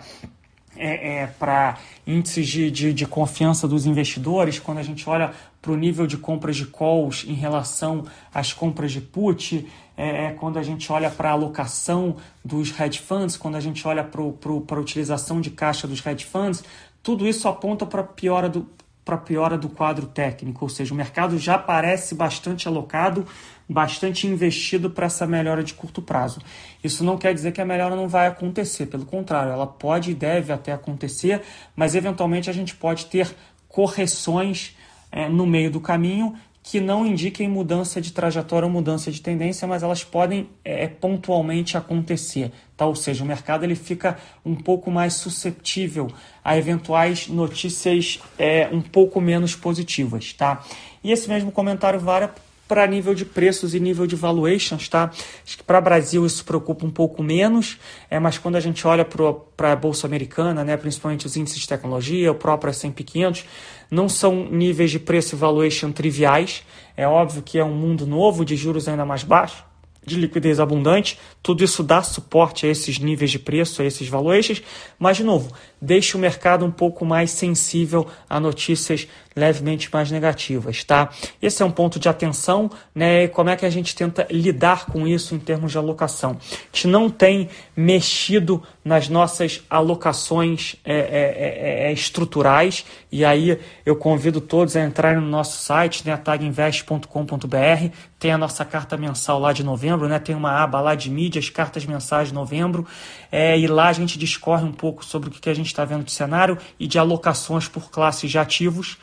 é, 0.78 1.24
é, 1.24 1.26
para 1.26 1.80
índices 2.06 2.48
de, 2.48 2.70
de, 2.70 2.94
de, 2.94 3.08
confiança 3.08 3.68
dos 3.68 3.88
investidores, 3.88 4.60
quando 4.60 4.78
a 4.78 4.84
gente 4.84 5.10
olha 5.10 5.32
para 5.60 5.72
o 5.72 5.76
nível 5.76 6.06
de 6.06 6.16
compras 6.16 6.58
de 6.58 6.68
calls 6.68 7.26
em 7.28 7.34
relação 7.34 8.06
às 8.32 8.54
compras 8.54 8.92
de 8.92 9.02
put, 9.02 9.68
é, 9.98 10.26
é 10.26 10.32
quando 10.34 10.60
a 10.60 10.64
gente 10.64 10.92
olha 10.92 11.10
para 11.10 11.30
a 11.30 11.32
alocação 11.32 12.18
dos 12.46 12.80
hedge 12.80 13.00
funds, 13.00 13.36
quando 13.36 13.56
a 13.56 13.60
gente 13.60 13.88
olha 13.88 14.04
para 14.04 14.22
a 14.22 14.80
utilização 14.80 15.42
de 15.42 15.50
caixa 15.50 15.88
dos 15.88 16.06
hedge 16.06 16.24
funds, 16.24 16.64
tudo 17.02 17.28
isso 17.28 17.48
aponta 17.48 17.84
para 17.84 18.04
piora 18.04 18.48
do, 18.48 18.70
para 19.10 19.18
piora 19.18 19.58
do 19.58 19.68
quadro 19.68 20.06
técnico, 20.06 20.64
ou 20.64 20.70
seja, 20.70 20.94
o 20.94 20.98
mercado 20.98 21.40
já 21.40 21.58
parece 21.58 22.14
bastante 22.14 22.68
alocado, 22.68 23.26
bastante 23.68 24.28
investido 24.28 24.92
para 24.92 25.08
essa 25.08 25.26
melhora 25.26 25.64
de 25.64 25.74
curto 25.74 26.00
prazo. 26.00 26.40
Isso 26.84 27.04
não 27.04 27.18
quer 27.18 27.34
dizer 27.34 27.52
que 27.52 27.60
a 27.60 27.66
melhora 27.66 27.96
não 27.96 28.08
vai 28.08 28.28
acontecer, 28.28 28.86
pelo 28.86 29.08
contrário, 29.08 29.52
ela 29.52 29.66
pode 29.66 30.12
e 30.12 30.14
deve 30.14 30.54
até 30.54 30.72
acontecer, 30.72 31.42
mas 31.76 31.96
eventualmente 31.96 32.52
a 32.52 32.54
gente 32.54 32.76
pode 32.76 33.08
ter 33.08 33.36
correções 33.68 34.78
é, 35.12 35.28
no 35.28 35.48
meio 35.48 35.72
do 35.72 35.80
caminho 35.80 36.36
que 36.70 36.80
não 36.80 37.04
indiquem 37.04 37.50
mudança 37.50 38.00
de 38.00 38.14
trajetória 38.14 38.68
ou 38.68 38.72
mudança 38.72 39.12
de 39.12 39.20
tendência, 39.20 39.68
mas 39.68 39.82
elas 39.82 40.04
podem 40.04 40.48
é, 40.64 40.88
pontualmente 40.88 41.76
acontecer. 41.76 42.52
Tá? 42.78 42.86
Ou 42.86 42.94
seja, 42.94 43.24
o 43.24 43.28
mercado 43.28 43.64
ele 43.64 43.74
fica 43.74 44.20
um 44.46 44.54
pouco 44.54 44.92
mais 44.92 45.16
susceptível 45.16 46.12
a 46.44 46.56
eventuais 46.56 47.28
notícias 47.28 48.20
é, 48.38 48.70
um 48.72 48.82
pouco 48.82 49.20
menos 49.20 49.56
positivas. 49.56 50.32
Tá? 50.32 50.64
E 51.04 51.12
esse 51.12 51.28
mesmo 51.28 51.52
comentário 51.52 52.00
vale 52.00 52.26
para 52.70 52.86
nível 52.86 53.16
de 53.16 53.26
preços 53.26 53.74
e 53.74 53.80
nível 53.80 54.06
de 54.06 54.16
valuations, 54.16 54.88
tá? 54.88 55.10
Acho 55.44 55.58
que 55.58 55.64
para 55.64 55.80
o 55.80 55.82
Brasil 55.82 56.24
isso 56.24 56.46
preocupa 56.46 56.86
um 56.86 56.92
pouco 56.92 57.24
menos, 57.24 57.80
é, 58.12 58.20
mas 58.20 58.38
quando 58.38 58.58
a 58.58 58.60
gente 58.60 58.86
olha 58.86 59.04
para 59.04 59.72
a 59.72 59.76
Bolsa 59.76 60.06
Americana, 60.06 60.64
né, 60.64 60.78
principalmente 60.78 61.26
os 61.26 61.36
índices 61.36 61.62
de 61.62 61.68
tecnologia, 61.68 62.32
o 62.32 62.36
próprio 62.36 62.70
S&P 62.70 63.04
500, 63.04 63.46
não 63.90 64.08
são 64.08 64.48
níveis 64.52 64.92
de 64.92 65.00
preço 65.00 65.34
e 65.34 65.38
valuation 65.38 65.92
triviais. 65.92 66.64
É 66.96 67.08
óbvio 67.08 67.42
que 67.42 67.58
é 67.58 67.64
um 67.64 67.74
mundo 67.74 68.06
novo, 68.06 68.46
de 68.46 68.56
juros 68.56 68.88
ainda 68.88 69.04
mais 69.04 69.24
baixos, 69.24 69.64
de 70.06 70.16
liquidez 70.16 70.60
abundante, 70.60 71.20
tudo 71.42 71.64
isso 71.64 71.84
dá 71.84 72.02
suporte 72.02 72.66
a 72.66 72.70
esses 72.70 73.00
níveis 73.00 73.32
de 73.32 73.40
preço, 73.40 73.82
a 73.82 73.86
esses 73.86 74.08
valuations, 74.08 74.62
mas 74.98 75.18
de 75.18 75.24
novo, 75.24 75.52
deixa 75.82 76.18
o 76.18 76.22
mercado 76.22 76.66
um 76.66 76.72
pouco 76.72 77.06
mais 77.06 77.32
sensível 77.32 78.08
a 78.30 78.40
notícias 78.40 79.08
levemente 79.40 79.90
mais 79.92 80.12
negativas, 80.12 80.84
tá? 80.84 81.10
Esse 81.42 81.64
é 81.64 81.66
um 81.66 81.72
ponto 81.72 82.00
de 82.00 82.10
atenção, 82.10 82.70
né? 82.94 83.24
E 83.24 83.28
como 83.28 83.50
é 83.50 83.56
que 83.56 83.66
a 83.66 83.70
gente 83.70 83.96
tenta 83.96 84.28
lidar 84.30 84.86
com 84.86 85.08
isso 85.08 85.34
em 85.34 85.40
termos 85.40 85.72
de 85.72 85.78
alocação? 85.78 86.38
A 86.42 86.76
gente 86.76 86.88
não 86.88 87.10
tem 87.10 87.50
mexido 87.76 88.62
nas 88.84 89.08
nossas 89.08 89.62
alocações 89.70 90.76
é, 90.84 90.94
é, 90.94 91.84
é, 91.86 91.90
é 91.90 91.94
estruturais, 91.94 92.86
e 93.12 93.24
aí 93.24 93.60
eu 93.86 93.96
convido 93.96 94.42
todos 94.42 94.76
a 94.76 94.84
entrarem 94.84 95.22
no 95.22 95.28
nosso 95.28 95.64
site, 95.64 96.06
né, 96.06 96.18
taginvest.com.br, 96.18 97.94
tem 98.18 98.32
a 98.32 98.38
nossa 98.38 98.66
carta 98.66 98.98
mensal 98.98 99.40
lá 99.40 99.54
de 99.54 99.64
novembro, 99.64 100.08
né, 100.08 100.20
tem 100.20 100.36
uma 100.36 100.52
aba 100.52 100.82
lá 100.82 100.96
de 100.96 101.10
mídias, 101.10 101.50
cartas 101.50 101.86
mensais 101.86 102.30
de 102.30 102.34
novembro, 102.34 102.86
é, 103.32 103.58
e 103.58 103.68
lá 103.68 103.88
a 103.88 103.94
gente 103.94 104.18
discorre 104.18 104.64
um 104.64 104.72
pouco 104.72 105.06
sobre 105.06 105.30
o 105.30 105.32
que 105.32 105.50
a 105.50 105.54
gente 105.54 105.68
está 105.68 105.86
vendo 105.86 106.04
de 106.04 106.12
cenário 106.12 106.58
e 106.80 106.88
de 106.88 106.98
alocações 106.98 107.68
por 107.68 107.92
classes 107.92 108.30
de 108.30 108.38
ativos. 108.38 108.98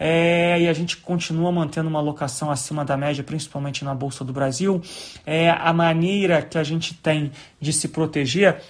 É, 0.00 0.60
e 0.60 0.68
a 0.68 0.72
gente 0.72 0.96
continua 0.96 1.50
mantendo 1.50 1.88
uma 1.88 1.98
alocação 1.98 2.50
acima 2.50 2.84
da 2.84 2.96
média, 2.96 3.24
principalmente 3.24 3.84
na 3.84 3.94
Bolsa 3.94 4.24
do 4.24 4.32
Brasil. 4.32 4.80
É, 5.26 5.50
a 5.50 5.72
maneira 5.72 6.40
que 6.40 6.56
a 6.56 6.62
gente 6.62 6.94
tem 6.94 7.32
de 7.60 7.72
se 7.72 7.88
proteger 7.88 8.62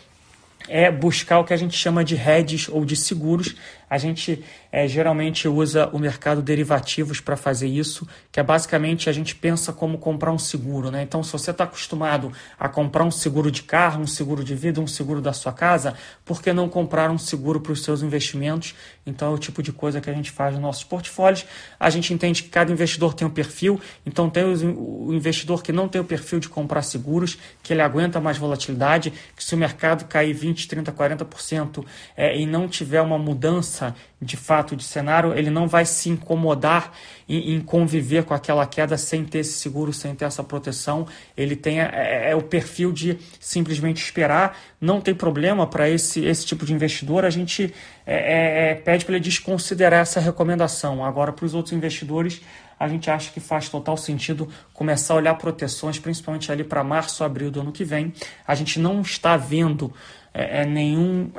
é 0.67 0.91
buscar 0.91 1.39
o 1.39 1.45
que 1.45 1.53
a 1.53 1.57
gente 1.57 1.77
chama 1.77 2.05
de 2.05 2.15
hedges 2.15 2.69
ou 2.69 2.85
de 2.85 2.97
seguros. 2.97 3.55
A 3.89 3.99
gente 3.99 4.45
é, 4.71 4.87
geralmente 4.87 5.49
usa 5.49 5.89
o 5.93 5.99
mercado 5.99 6.43
derivativos 6.43 7.21
para 7.21 7.37
fazer 7.37 7.69
isso, 7.69 8.07
que 8.31 8.39
é 8.39 8.43
basicamente 8.43 9.09
a 9.09 9.13
gente 9.13 9.35
pensa 9.35 9.73
como 9.73 9.99
comprar 9.99 10.33
um 10.33 10.39
seguro. 10.39 10.91
Né? 10.91 11.03
Então, 11.03 11.23
se 11.23 11.33
você 11.33 11.51
está 11.51 11.65
acostumado 11.65 12.33
a 12.59 12.69
comprar 12.69 13.05
um 13.05 13.11
seguro 13.11 13.51
de 13.51 13.63
carro, 13.63 14.03
um 14.03 14.07
seguro 14.07 14.45
de 14.45 14.55
vida, 14.55 14.81
um 14.81 14.87
seguro 14.87 15.21
da 15.21 15.33
sua 15.33 15.53
casa, 15.53 15.95
por 16.25 16.43
que 16.43 16.53
não 16.53 16.69
comprar 16.69 17.11
um 17.11 17.19
seguro 17.19 17.61
para 17.61 17.73
os 17.73 17.83
seus 17.83 18.03
investimentos? 18.03 18.75
Então, 19.07 19.33
é 19.33 19.35
o 19.35 19.39
tipo 19.39 19.63
de 19.63 19.73
coisa 19.73 20.01
que 20.01 20.11
a 20.11 20.13
gente 20.13 20.31
faz 20.31 20.53
nos 20.53 20.63
nossos 20.63 20.85
portfólios. 20.85 21.47
A 21.81 21.89
gente 21.91 22.13
entende 22.13 22.43
que 22.43 22.49
cada 22.49 22.71
investidor 22.71 23.15
tem 23.15 23.27
um 23.27 23.31
perfil, 23.31 23.81
então 24.05 24.29
tem 24.29 24.45
o 24.45 25.13
investidor 25.13 25.63
que 25.63 25.73
não 25.73 25.89
tem 25.89 26.01
o 26.01 26.05
perfil 26.05 26.41
de 26.41 26.49
comprar 26.49 26.83
seguros, 26.83 27.39
que 27.63 27.73
ele 27.73 27.83
aguenta 27.83 28.21
mais 28.21 28.37
volatilidade, 28.37 29.13
que 29.35 29.43
se 29.43 29.55
o 29.55 29.59
mercado 29.59 30.05
cair 30.07 30.33
20, 30.33 30.69
30, 30.69 30.93
40% 30.93 31.85
é, 32.17 32.39
e 32.39 32.47
não 32.47 32.69
tiver 32.69 33.01
uma 33.01 33.19
mudança 33.19 33.78
de 34.21 34.37
fato 34.37 34.75
de 34.75 34.83
cenário, 34.83 35.33
ele 35.33 35.51
não 35.51 35.69
vai 35.69 35.85
se 35.85 36.09
incomodar 36.09 36.93
em, 37.29 37.55
em, 37.55 37.61
conviver 37.61 38.25
com 38.25 38.35
aquela 38.35 38.67
queda 38.67 38.97
sem 38.97 39.25
ter 39.25 39.41
esse 39.41 39.59
seguro, 39.59 39.93
sem 39.93 40.15
ter 40.15 40.25
essa 40.25 40.43
proteção. 40.43 41.07
Ele 41.37 41.55
tem 41.55 41.81
é, 41.81 41.91
é, 41.93 42.31
é 42.31 42.37
o 42.37 42.43
perfil 42.43 42.93
de 42.93 43.19
simplesmente 43.39 44.03
esperar. 44.03 44.59
Não 44.81 45.01
tem 45.01 45.15
problema 45.15 45.67
para 45.67 45.89
esse, 45.89 46.25
esse 46.25 46.45
tipo 46.45 46.67
de 46.67 46.73
investidor. 46.73 47.25
A 47.25 47.31
gente 47.31 47.73
é, 48.05 48.17
é, 48.17 48.71
é 48.71 48.75
pede 48.75 49.05
para 49.05 49.15
ele 49.15 49.25
desconsiderar 49.25 50.01
essa 50.01 50.21
recomendação. 50.21 51.05
Agora, 51.05 51.33
para 51.33 51.47
os 51.47 51.55
outros 51.55 51.73
investidores, 51.73 52.41
a 52.79 52.89
gente 52.89 53.11
acha 53.11 53.31
que 53.31 53.41
faz 53.41 53.69
total 53.69 53.97
sentido 53.97 54.49
começar 54.73 55.15
a 55.15 55.17
olhar 55.17 55.35
proteções, 55.35 55.99
principalmente 55.99 56.51
ali 56.51 56.65
para 56.65 56.83
março, 56.85 57.25
abril 57.25 57.51
do 57.51 57.61
ano 57.61 57.73
que 57.73 57.85
vem. 57.85 58.13
A 58.47 58.55
gente 58.55 58.79
não 58.79 59.01
está 59.01 59.37
vendo 59.37 59.93
é, 60.33 60.65
nenhum 60.65 61.31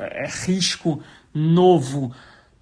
risco 0.44 1.02
novo 1.32 2.12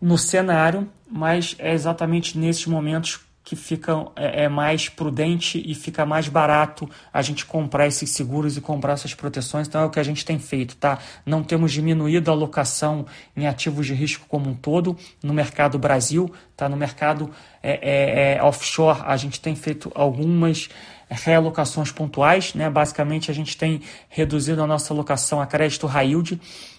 no 0.01 0.17
cenário, 0.17 0.89
mas 1.11 1.57
é 1.59 1.73
exatamente 1.73 2.39
nesses 2.39 2.67
momentos 2.67 3.21
que 3.49 3.57
fica 3.57 4.07
é, 4.15 4.45
é, 4.45 4.49
mais 4.49 4.91
prudente 4.91 5.63
e 5.65 5.75
fica 5.75 6.05
mais 6.05 6.29
barato 6.29 6.87
a 7.11 7.23
gente 7.23 7.47
comprar 7.47 7.87
esses 7.87 8.11
seguros 8.11 8.59
e 8.59 8.61
comprar 8.61 8.93
essas 8.93 9.15
proteções. 9.15 9.67
Então 9.67 9.81
é 9.81 9.85
o 9.87 9.91
que 9.91 9.99
a 9.99 10.03
gente 10.03 10.23
tem 10.23 10.39
feito, 10.39 10.77
tá? 10.77 10.99
Não 11.25 11.43
temos 11.43 11.73
diminuído 11.73 12.31
a 12.31 12.35
alocação 12.35 13.07
em 13.35 13.47
ativos 13.47 13.87
de 13.87 13.95
risco 13.95 14.27
como 14.29 14.51
um 14.51 14.55
todo 14.55 14.99
no 15.23 15.33
mercado 15.33 15.79
Brasil, 15.79 16.31
tá? 16.55 16.69
No 16.69 16.77
mercado 16.77 17.31
é, 17.63 18.35
é, 18.35 18.37
é 18.37 18.43
offshore 18.43 19.01
a 19.07 19.17
gente 19.17 19.41
tem 19.41 19.57
feito 19.57 19.91
algumas 19.95 20.69
realocações 21.09 21.91
pontuais, 21.91 22.53
né? 22.53 22.69
Basicamente 22.69 23.31
a 23.31 23.35
gente 23.35 23.57
tem 23.57 23.81
reduzido 24.11 24.63
a 24.63 24.67
nossa 24.67 24.93
alocação 24.93 25.41
a 25.41 25.47
crédito 25.47 25.87
high 25.87 26.09
yield 26.09 26.39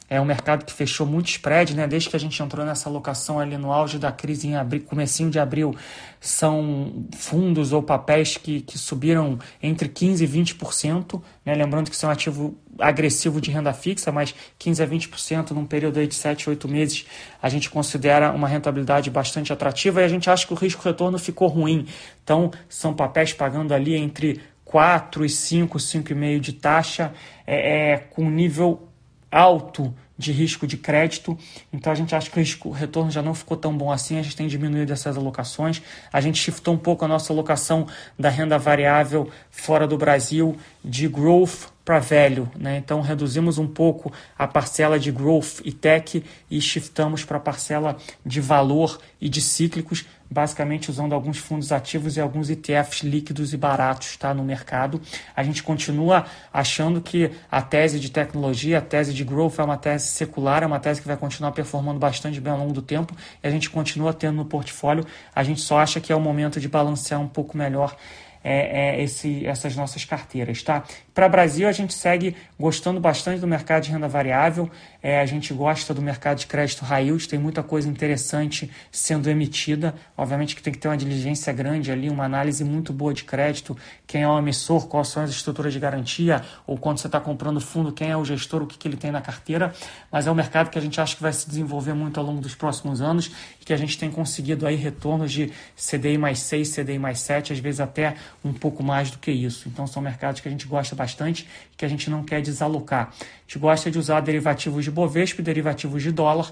é 0.10 0.20
um 0.20 0.26
mercado 0.26 0.66
que 0.66 0.74
fechou 0.74 1.06
muito 1.06 1.30
spread, 1.30 1.76
né? 1.76 1.88
Desde 1.88 2.10
que 2.10 2.16
a 2.16 2.20
gente 2.20 2.42
entrou 2.42 2.66
nessa 2.66 2.90
alocação 2.90 3.40
ali 3.40 3.58
no 3.58 3.72
auge 3.72 4.00
da 4.00 4.12
crise 4.12 4.48
em 4.48 4.56
abril, 4.56 4.82
comecinho 4.82 5.30
de 5.30 5.38
abril, 5.38 5.76
são 6.20 7.06
fundos 7.16 7.72
ou 7.72 7.84
papéis 7.84 8.36
que, 8.36 8.62
que 8.62 8.78
subiram 8.78 9.38
entre 9.62 9.88
15% 9.88 10.22
e 10.22 10.28
20%, 10.28 11.22
né? 11.46 11.54
Lembrando 11.54 11.90
que 11.90 11.96
isso 11.96 12.06
é 12.06 12.10
um 12.10 12.12
ativo 12.12 12.58
agressivo 12.80 13.40
de 13.40 13.52
renda 13.52 13.74
fixa, 13.74 14.12
mas 14.12 14.34
15% 14.60 14.82
a 14.82 14.88
20% 14.88 15.52
num 15.52 15.66
período 15.66 16.06
de 16.06 16.16
7, 16.16 16.50
8 16.50 16.68
meses, 16.68 17.06
a 17.42 17.50
gente 17.50 17.70
considera 17.70 18.32
uma 18.32 18.48
rentabilidade 18.48 19.10
bastante 19.10 19.54
atrativa 19.54 20.02
e 20.02 20.06
a 20.06 20.08
gente 20.08 20.30
acha 20.30 20.48
que 20.48 20.54
o 20.54 20.56
risco-retorno 20.56 21.20
ficou 21.20 21.48
ruim. 21.48 21.86
Então, 22.24 22.52
são 22.68 22.94
papéis 22.94 23.34
pagando 23.34 23.74
ali 23.74 23.96
entre 23.96 24.42
4 24.66 25.26
e 25.26 25.30
5, 25.30 25.78
5,5 25.78 26.40
de 26.40 26.54
taxa, 26.54 27.12
é, 27.46 27.92
é, 27.92 27.98
com 27.98 28.30
nível 28.30 28.89
alto 29.32 29.94
de 30.18 30.34
risco 30.34 30.68
de 30.68 30.76
crédito, 30.76 31.38
então 31.72 31.94
a 31.94 31.96
gente 31.96 32.14
acha 32.14 32.30
que 32.30 32.38
o 32.38 32.40
risco 32.42 32.72
retorno 32.72 33.10
já 33.10 33.22
não 33.22 33.34
ficou 33.34 33.56
tão 33.56 33.76
bom 33.76 33.90
assim, 33.90 34.20
a 34.20 34.22
gente 34.22 34.36
tem 34.36 34.48
diminuído 34.48 34.92
essas 34.92 35.16
alocações, 35.16 35.82
a 36.12 36.20
gente 36.20 36.38
shiftou 36.38 36.74
um 36.74 36.78
pouco 36.78 37.06
a 37.06 37.08
nossa 37.08 37.32
alocação 37.32 37.88
da 38.18 38.30
renda 38.30 38.58
variável 38.58 39.30
fora 39.50 39.88
do 39.88 39.98
Brasil 39.98 40.58
de 40.84 41.08
growth 41.08 41.70
para 41.90 41.98
velho, 41.98 42.48
né? 42.56 42.78
Então 42.78 43.02
reduzimos 43.02 43.58
um 43.58 43.66
pouco 43.66 44.14
a 44.38 44.46
parcela 44.46 45.00
de 45.00 45.12
growth 45.12 45.60
e 45.66 45.72
tech 45.72 46.24
e 46.48 46.62
shiftamos 46.62 47.26
para 47.26 47.38
a 47.38 47.40
parcela 47.40 47.98
de 48.24 48.40
valor 48.40 49.00
e 49.20 49.28
de 49.28 49.42
cíclicos, 49.42 50.06
basicamente 50.30 50.92
usando 50.92 51.14
alguns 51.14 51.40
fundos 51.40 51.72
ativos 51.72 52.16
e 52.16 52.22
alguns 52.22 52.48
ETFs 52.52 53.02
líquidos 53.02 53.54
e 53.54 53.58
baratos 53.58 54.16
tá, 54.18 54.36
no 54.36 54.44
mercado. 54.44 55.02
A 55.36 55.42
gente 55.42 55.64
continua 55.64 56.28
achando 56.54 57.02
que 57.02 57.32
a 57.52 57.60
tese 57.60 58.00
de 58.00 58.12
tecnologia, 58.12 58.78
a 58.78 58.82
tese 58.82 59.12
de 59.12 59.24
growth 59.24 59.58
é 59.58 59.64
uma 59.64 59.76
tese 59.76 60.10
secular, 60.10 60.62
é 60.62 60.68
uma 60.68 60.80
tese 60.80 61.02
que 61.02 61.08
vai 61.08 61.18
continuar 61.18 61.54
performando 61.54 61.98
bastante 61.98 62.40
bem 62.40 62.54
ao 62.54 62.60
longo 62.60 62.72
do 62.74 62.84
tempo 62.84 63.16
e 63.44 63.48
a 63.48 63.50
gente 63.50 63.68
continua 63.68 64.14
tendo 64.14 64.36
no 64.36 64.46
portfólio. 64.46 65.08
A 65.34 65.44
gente 65.44 65.62
só 65.62 65.80
acha 65.80 66.00
que 66.00 66.14
é 66.14 66.16
o 66.16 66.22
momento 66.22 66.60
de 66.60 66.70
balancear 66.70 67.20
um 67.20 67.28
pouco 67.28 67.58
melhor 67.58 67.96
é, 68.44 68.98
é, 68.98 69.04
esse, 69.04 69.46
essas 69.46 69.76
nossas 69.76 70.06
carteiras. 70.06 70.64
Tá? 70.64 70.84
Para 71.14 71.28
Brasil, 71.28 71.68
a 71.68 71.72
gente 71.72 71.94
segue 71.94 72.36
gostando 72.60 73.00
bastante 73.00 73.40
do 73.40 73.48
mercado 73.48 73.84
de 73.84 73.92
renda 73.92 74.08
variável, 74.08 74.70
é, 75.02 75.20
a 75.20 75.26
gente 75.26 75.54
gosta 75.54 75.94
do 75.94 76.02
mercado 76.02 76.40
de 76.40 76.48
crédito 76.48 76.84
high 76.84 77.06
yield, 77.06 77.28
tem 77.28 77.40
muita 77.40 77.64
coisa 77.64 77.88
interessante 77.88 78.70
sendo 78.92 79.30
emitida. 79.30 79.96
Obviamente 80.18 80.56
que 80.56 80.62
tem 80.62 80.74
que 80.74 80.80
ter 80.80 80.88
uma 80.88 80.98
diligência 80.98 81.52
grande 81.54 81.92
ali, 81.92 82.10
uma 82.10 82.26
análise 82.26 82.64
muito 82.64 82.92
boa 82.92 83.14
de 83.14 83.24
crédito, 83.24 83.78
quem 84.06 84.24
é 84.24 84.28
o 84.28 84.38
emissor, 84.38 84.88
quais 84.88 85.08
são 85.08 85.24
as 85.24 85.30
estruturas 85.30 85.74
de 85.74 85.80
garantia, 85.80 86.42
ou 86.68 86.78
quando 86.78 86.98
você 86.98 87.08
está 87.08 87.20
comprando 87.20 87.62
fundo, 87.62 87.92
quem 87.92 88.10
é 88.10 88.18
o 88.18 88.26
gestor, 88.26 88.64
o 88.64 88.68
que, 88.68 88.78
que 88.78 88.88
ele 88.88 88.98
tem 88.98 89.12
na 89.12 89.22
carteira. 89.22 89.74
Mas 90.12 90.28
é 90.28 90.32
um 90.32 90.36
mercado 90.36 90.70
que 90.70 90.78
a 90.78 90.82
gente 90.82 91.00
acha 91.00 91.16
que 91.16 91.22
vai 91.22 91.34
se 91.34 91.48
desenvolver 91.48 91.94
muito 91.94 92.20
ao 92.20 92.26
longo 92.26 92.42
dos 92.42 92.56
próximos 92.56 93.02
anos 93.02 93.32
e 93.62 93.66
que 93.66 93.74
a 93.74 93.78
gente 93.78 93.98
tem 93.98 94.10
conseguido 94.12 94.66
aí 94.66 94.76
retornos 94.76 95.32
de 95.32 95.52
CDI 95.76 96.18
mais 96.18 96.40
6, 96.40 96.76
CDI 96.76 97.00
mais 97.00 97.20
7, 97.20 97.54
às 97.54 97.60
vezes 97.60 97.80
até 97.80 98.16
um 98.44 98.54
pouco 98.54 98.84
mais 98.84 99.12
do 99.12 99.18
que 99.18 99.32
isso. 99.32 99.68
Então 99.68 99.86
são 99.88 100.02
mercados 100.02 100.42
que 100.42 100.48
a 100.48 100.52
gente 100.52 100.66
gosta 100.68 100.96
bastante 100.96 101.48
que 101.76 101.86
a 101.86 101.88
gente 101.88 102.10
não 102.10 102.24
quer 102.24 102.42
desalocar. 102.42 103.10
A 103.10 103.42
gente 103.48 103.60
gosta 103.60 103.90
de 103.90 103.98
usar 103.98 104.20
derivativos 104.22 104.84
de 104.84 104.92
Bovespa 104.92 105.42
e 105.42 105.44
derivativos 105.44 106.04
de 106.04 106.12
dólar 106.12 106.52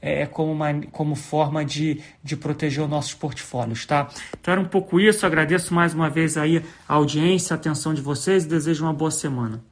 é, 0.00 0.26
como, 0.26 0.52
uma, 0.52 0.72
como 0.92 1.14
forma 1.14 1.64
de, 1.64 2.00
de 2.22 2.36
proteger 2.36 2.84
os 2.84 2.90
nossos 2.90 3.14
portfólios, 3.14 3.84
tá? 3.84 4.08
Então 4.40 4.52
era 4.52 4.60
um 4.60 4.66
pouco 4.66 5.00
isso, 5.00 5.26
agradeço 5.26 5.74
mais 5.74 5.94
uma 5.94 6.08
vez 6.08 6.36
aí 6.36 6.62
a 6.88 6.94
audiência, 6.94 7.54
a 7.54 7.56
atenção 7.56 7.92
de 7.92 8.00
vocês 8.00 8.44
e 8.44 8.48
desejo 8.48 8.84
uma 8.84 8.92
boa 8.92 9.10
semana. 9.10 9.67